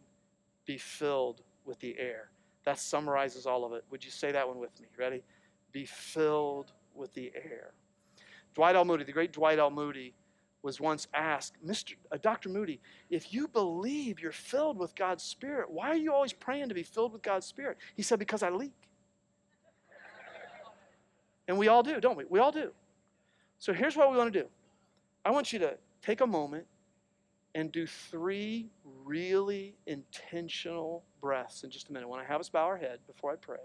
be 0.64 0.78
filled 0.78 1.42
with 1.64 1.78
the 1.80 1.98
air. 1.98 2.30
That 2.64 2.78
summarizes 2.78 3.46
all 3.46 3.64
of 3.64 3.72
it. 3.72 3.84
Would 3.90 4.04
you 4.04 4.10
say 4.10 4.32
that 4.32 4.48
one 4.48 4.58
with 4.58 4.78
me? 4.80 4.86
Ready? 4.96 5.22
Be 5.72 5.84
filled 5.84 6.72
with 6.94 7.12
the 7.14 7.32
air. 7.34 7.72
Dwight 8.54 8.76
L. 8.76 8.84
Moody, 8.84 9.04
the 9.04 9.12
great 9.12 9.32
Dwight 9.32 9.58
L. 9.58 9.70
Moody, 9.70 10.14
was 10.62 10.80
once 10.80 11.08
asked, 11.12 11.54
Mr. 11.66 11.94
Uh, 12.10 12.18
Dr. 12.22 12.48
Moody, 12.48 12.80
if 13.10 13.32
you 13.32 13.48
believe 13.48 14.20
you're 14.20 14.30
filled 14.30 14.78
with 14.78 14.94
God's 14.94 15.24
Spirit, 15.24 15.70
why 15.70 15.88
are 15.88 15.96
you 15.96 16.12
always 16.12 16.32
praying 16.32 16.68
to 16.68 16.74
be 16.74 16.84
filled 16.84 17.12
with 17.12 17.22
God's 17.22 17.46
Spirit? 17.46 17.78
He 17.96 18.02
said, 18.02 18.18
Because 18.18 18.42
I 18.42 18.50
leak. 18.50 18.74
And 21.48 21.58
we 21.58 21.68
all 21.68 21.82
do, 21.82 22.00
don't 22.00 22.16
we? 22.16 22.24
We 22.28 22.38
all 22.38 22.52
do. 22.52 22.70
So 23.58 23.72
here's 23.72 23.96
what 23.96 24.10
we 24.10 24.16
want 24.16 24.32
to 24.32 24.42
do 24.42 24.48
I 25.24 25.30
want 25.30 25.52
you 25.52 25.58
to 25.60 25.76
take 26.00 26.20
a 26.20 26.26
moment 26.26 26.66
and 27.54 27.70
do 27.70 27.86
three 27.86 28.70
really 29.04 29.76
intentional 29.86 31.04
breaths 31.20 31.64
in 31.64 31.70
just 31.70 31.90
a 31.90 31.92
minute. 31.92 32.08
When 32.08 32.20
I 32.20 32.24
have 32.24 32.40
us 32.40 32.48
bow 32.48 32.64
our 32.64 32.76
head 32.76 33.00
before 33.06 33.32
I 33.32 33.36
pray. 33.36 33.58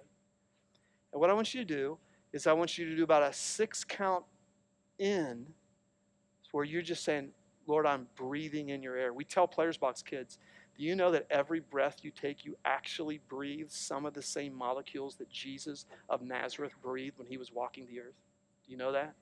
And 1.14 1.22
what 1.22 1.30
I 1.30 1.34
want 1.34 1.54
you 1.54 1.62
to 1.62 1.66
do 1.66 1.98
is 2.38 2.48
I 2.48 2.54
want 2.54 2.78
you 2.78 2.86
to 2.86 2.96
do 2.96 3.04
about 3.04 3.24
a 3.24 3.34
six 3.34 3.84
count 3.84 4.24
in 5.00 5.46
where 6.52 6.64
you're 6.64 6.82
just 6.82 7.04
saying, 7.04 7.32
Lord, 7.66 7.86
I'm 7.86 8.08
breathing 8.16 8.70
in 8.70 8.82
your 8.82 8.96
air. 8.96 9.12
We 9.12 9.26
tell 9.26 9.48
Players 9.48 9.76
Box 9.76 10.02
kids, 10.02 10.38
do 10.78 10.84
you 10.84 10.96
know 10.96 11.12
that 11.12 11.26
every 11.32 11.60
breath 11.60 11.98
you 12.04 12.12
take, 12.12 12.46
you 12.46 12.56
actually 12.64 13.20
breathe 13.28 13.70
some 13.70 14.06
of 14.06 14.14
the 14.14 14.22
same 14.22 14.54
molecules 14.54 15.16
that 15.16 15.30
Jesus 15.30 15.86
of 16.10 16.22
Nazareth 16.22 16.74
breathed 16.82 17.18
when 17.18 17.28
he 17.28 17.38
was 17.38 17.52
walking 17.52 17.88
the 17.88 18.00
earth? 18.00 18.16
Do 18.66 18.72
you 18.72 18.78
know 18.78 18.92
that? 18.92 19.16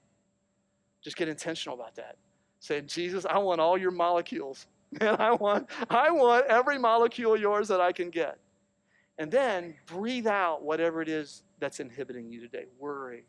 Just 1.01 1.15
get 1.15 1.29
intentional 1.29 1.75
about 1.75 1.95
that. 1.95 2.17
Say, 2.59 2.81
Jesus, 2.81 3.25
I 3.25 3.37
want 3.37 3.61
all 3.61 3.77
your 3.77 3.91
molecules. 3.91 4.67
Man, 4.99 5.15
I 5.19 5.31
want, 5.31 5.69
I 5.89 6.11
want 6.11 6.45
every 6.47 6.77
molecule 6.77 7.37
yours 7.37 7.69
that 7.69 7.79
I 7.79 7.91
can 7.91 8.09
get. 8.09 8.37
And 9.17 9.31
then 9.31 9.75
breathe 9.85 10.27
out 10.27 10.63
whatever 10.63 11.01
it 11.01 11.07
is 11.07 11.43
that's 11.59 11.79
inhibiting 11.79 12.29
you 12.29 12.41
today 12.41 12.65
worry, 12.77 13.25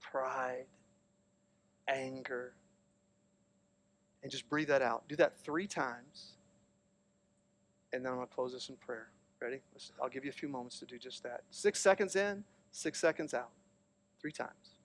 pride, 0.00 0.66
anger. 1.86 2.54
And 4.22 4.32
just 4.32 4.48
breathe 4.48 4.68
that 4.68 4.82
out. 4.82 5.06
Do 5.08 5.16
that 5.16 5.38
three 5.38 5.66
times 5.66 6.38
and 7.92 8.04
then 8.04 8.12
I'm 8.12 8.18
going 8.18 8.28
to 8.28 8.34
close 8.34 8.52
this 8.52 8.68
in 8.68 8.76
prayer. 8.76 9.08
Ready? 9.40 9.60
I'll 10.02 10.08
give 10.08 10.24
you 10.24 10.30
a 10.30 10.34
few 10.34 10.48
moments 10.48 10.78
to 10.80 10.86
do 10.86 10.98
just 10.98 11.22
that. 11.22 11.42
Six 11.50 11.80
seconds 11.80 12.16
in, 12.16 12.44
six 12.72 13.00
seconds 13.00 13.34
out. 13.34 13.50
Three 14.20 14.32
times. 14.32 14.77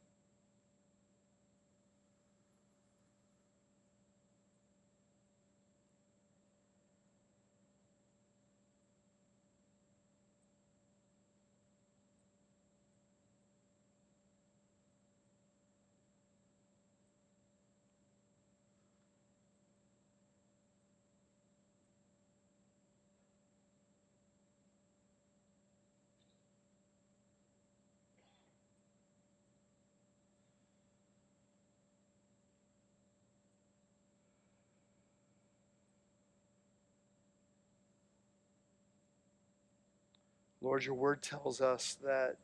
Lord, 40.64 40.86
your 40.86 40.96
word 40.96 41.22
tells 41.22 41.60
us 41.60 41.98
that 42.06 42.38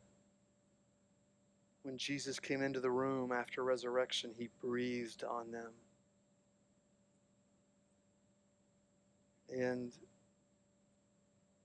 when 1.83 1.97
Jesus 1.97 2.37
came 2.37 2.61
into 2.61 2.81
the 2.81 2.91
room 2.91 3.31
after 3.31 3.63
resurrection, 3.63 4.31
he 4.37 4.49
breathed 4.61 5.23
on 5.23 5.51
them. 5.51 5.71
And 9.49 9.93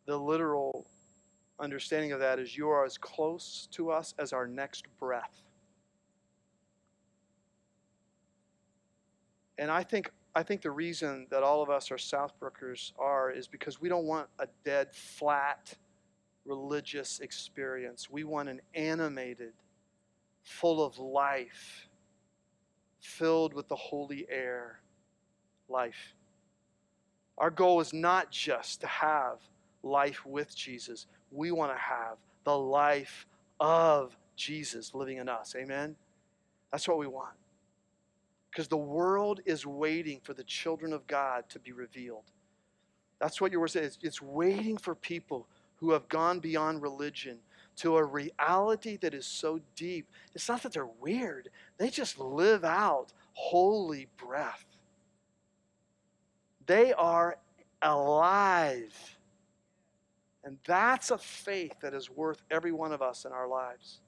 the 0.07 0.17
literal 0.17 0.87
understanding 1.59 2.13
of 2.13 2.21
that 2.21 2.39
is 2.39 2.57
you 2.57 2.69
are 2.69 2.85
as 2.85 2.99
close 2.99 3.69
to 3.73 3.91
us 3.91 4.15
as 4.19 4.33
our 4.33 4.47
next 4.47 4.87
breath. 5.01 5.43
And 9.59 9.73
I 9.73 9.83
think 9.83 10.11
I 10.37 10.43
think 10.43 10.63
the 10.63 10.71
reason 10.71 11.27
that 11.31 11.43
all 11.43 11.63
of 11.63 11.71
us 11.71 11.91
are 11.91 11.97
Southbrookers 11.97 12.93
are 12.99 13.31
is 13.31 13.47
because 13.47 13.81
we 13.81 13.89
don't 13.89 14.05
want 14.05 14.29
a 14.41 14.49
dead, 14.65 14.93
flat, 14.93 15.75
religious 16.45 17.21
experience. 17.21 18.11
We 18.11 18.25
want 18.25 18.49
an 18.49 18.61
animated, 18.75 19.53
full 20.43 20.85
of 20.85 20.99
life, 20.99 21.89
filled 23.01 23.55
with 23.55 23.69
the 23.69 23.77
holy 23.77 24.27
air 24.29 24.81
life. 25.69 26.15
Our 27.39 27.51
goal 27.51 27.81
is 27.81 27.93
not 27.93 28.31
just 28.31 28.81
to 28.83 28.87
have 28.87 29.39
life 29.83 30.25
with 30.25 30.55
Jesus, 30.55 31.07
we 31.31 31.51
want 31.51 31.73
to 31.73 31.79
have 31.79 32.17
the 32.45 32.57
life 32.57 33.27
of 33.61 34.17
Jesus 34.37 34.95
living 34.95 35.19
in 35.19 35.29
us. 35.29 35.55
Amen? 35.57 35.97
That's 36.71 36.89
what 36.89 36.99
we 36.99 37.07
want. 37.07 37.35
Because 38.51 38.69
the 38.69 38.77
world 38.77 39.41
is 39.45 39.67
waiting 39.67 40.21
for 40.23 40.33
the 40.33 40.45
children 40.45 40.93
of 40.93 41.07
God 41.07 41.49
to 41.51 41.59
be 41.59 41.73
revealed. 41.73 42.25
That's 43.21 43.41
what 43.41 43.51
your 43.51 43.61
word 43.61 43.71
says. 43.71 43.99
It's 44.03 44.23
waiting 44.23 44.77
for 44.77 44.95
people 44.95 45.47
who 45.77 45.93
have 45.93 46.09
gone 46.09 46.41
beyond 46.41 46.83
religion 46.83 47.39
to 47.77 47.97
a 47.97 48.05
reality 48.05 48.97
that 48.99 49.15
is 49.15 49.27
so 49.27 49.61
deep. 49.77 50.09
It's 50.35 50.49
not 50.49 50.63
that 50.63 50.73
they're 50.73 50.87
weird, 50.87 51.51
they 51.79 51.91
just 51.91 52.19
live 52.19 52.65
out 52.65 53.13
holy 53.35 54.09
breath. 54.17 54.65
They 56.67 56.93
are 56.93 57.37
alive. 57.83 59.19
And 60.45 60.59
that's 60.67 61.11
a 61.11 61.19
faith 61.19 61.73
that 61.81 61.95
is 61.95 62.11
worth 62.11 62.43
every 62.51 62.73
one 62.73 62.93
of 62.93 63.03
us 63.03 63.25
in 63.25 63.33
our 63.33 63.49
lives. 63.49 64.01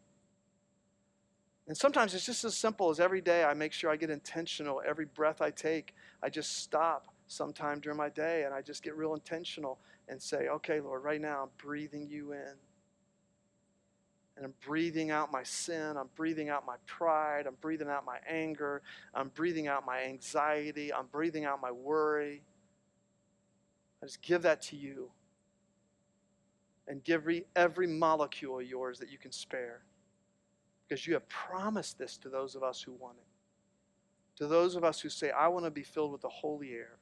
And 1.67 1.77
sometimes 1.77 2.15
it's 2.15 2.27
just 2.27 2.45
as 2.45 2.57
simple 2.57 2.91
as 2.91 3.01
every 3.01 3.21
day 3.21 3.43
I 3.43 3.55
make 3.55 3.73
sure 3.73 3.91
I 3.91 3.97
get 3.97 4.11
intentional. 4.11 4.83
Every 4.87 5.07
breath 5.07 5.41
I 5.41 5.51
take, 5.51 5.95
I 6.23 6.29
just 6.29 6.59
stop 6.59 7.09
sometime 7.27 7.81
during 7.81 7.99
my 7.99 8.09
day 8.09 8.45
and 8.45 8.55
I 8.55 8.63
just 8.63 8.83
get 8.83 8.97
real 8.97 9.15
intentional 9.15 9.79
and 10.09 10.21
say, 10.23 10.49
okay, 10.49 10.81
Lord, 10.81 11.03
right 11.05 11.21
now 11.21 11.43
I'm 11.43 11.51
breathing 11.59 12.09
you 12.09 12.33
in. 12.33 12.55
and 14.37 14.45
I'm 14.45 14.55
breathing 14.67 15.11
out 15.11 15.33
my 15.33 15.43
sin. 15.43 15.97
I'm 15.97 16.11
breathing 16.15 16.49
out 16.51 16.67
my 16.67 16.77
pride. 16.87 17.47
I'm 17.47 17.57
breathing 17.61 17.89
out 17.89 18.05
my 18.05 18.19
anger. 18.29 18.83
I'm 19.15 19.29
breathing 19.31 19.67
out 19.67 19.87
my 19.87 20.03
anxiety. 20.05 20.93
I'm 20.93 21.07
breathing 21.07 21.45
out 21.47 21.61
my 21.61 21.71
worry. 21.71 22.43
I 24.03 24.07
just 24.07 24.21
give 24.23 24.43
that 24.43 24.61
to 24.63 24.77
you. 24.77 25.11
And 26.87 27.03
give 27.03 27.23
every, 27.23 27.47
every 27.57 27.87
molecule 27.87 28.61
of 28.61 28.67
yours 28.67 28.99
that 29.01 29.11
you 29.11 29.19
can 29.19 29.33
spare. 29.33 29.83
Because 30.87 31.07
you 31.07 31.15
have 31.15 31.29
promised 31.29 31.99
this 31.99 32.17
to 32.19 32.29
those 32.29 32.55
of 32.55 32.63
us 32.63 32.83
who 32.83 32.93
want 32.93 33.17
it. 33.19 33.27
To 34.43 34.47
those 34.47 34.77
of 34.77 34.85
us 34.85 35.01
who 35.01 35.09
say, 35.09 35.31
I 35.31 35.49
want 35.49 35.65
to 35.65 35.71
be 35.71 35.83
filled 35.83 36.13
with 36.13 36.21
the 36.21 36.29
holy 36.29 36.73
air. 36.73 36.99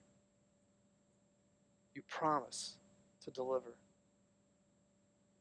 You 1.95 2.03
promise 2.09 2.77
to 3.25 3.31
deliver. 3.31 3.75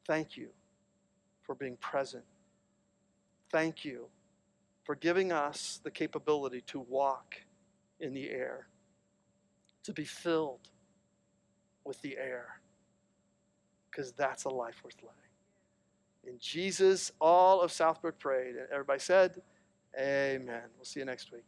Thank 0.06 0.38
you 0.38 0.50
for 1.42 1.56
being 1.56 1.78
present. 1.78 2.24
Thank 3.52 3.86
you 3.86 4.08
for 4.84 4.96
giving 4.96 5.32
us 5.32 5.80
the 5.84 5.92
capability 5.92 6.62
to 6.68 6.80
walk 6.80 7.36
in 8.00 8.14
the 8.14 8.30
air, 8.30 8.68
to 9.84 9.94
be 9.94 10.04
filled 10.04 10.70
with 11.86 12.02
the 12.02 12.18
air, 12.18 12.60
because 13.90 14.12
that's 14.12 14.46
a 14.46 14.50
life 14.50 14.82
worth 14.84 14.98
living. 15.02 15.18
In 16.26 16.40
Jesus, 16.40 17.12
all 17.20 17.62
of 17.62 17.72
Southbrook 17.72 18.18
prayed, 18.20 18.56
and 18.56 18.68
everybody 18.72 19.00
said, 19.00 19.42
Amen. 19.98 20.64
We'll 20.76 20.86
see 20.86 21.00
you 21.02 21.06
next 21.06 21.32
week. 21.32 21.44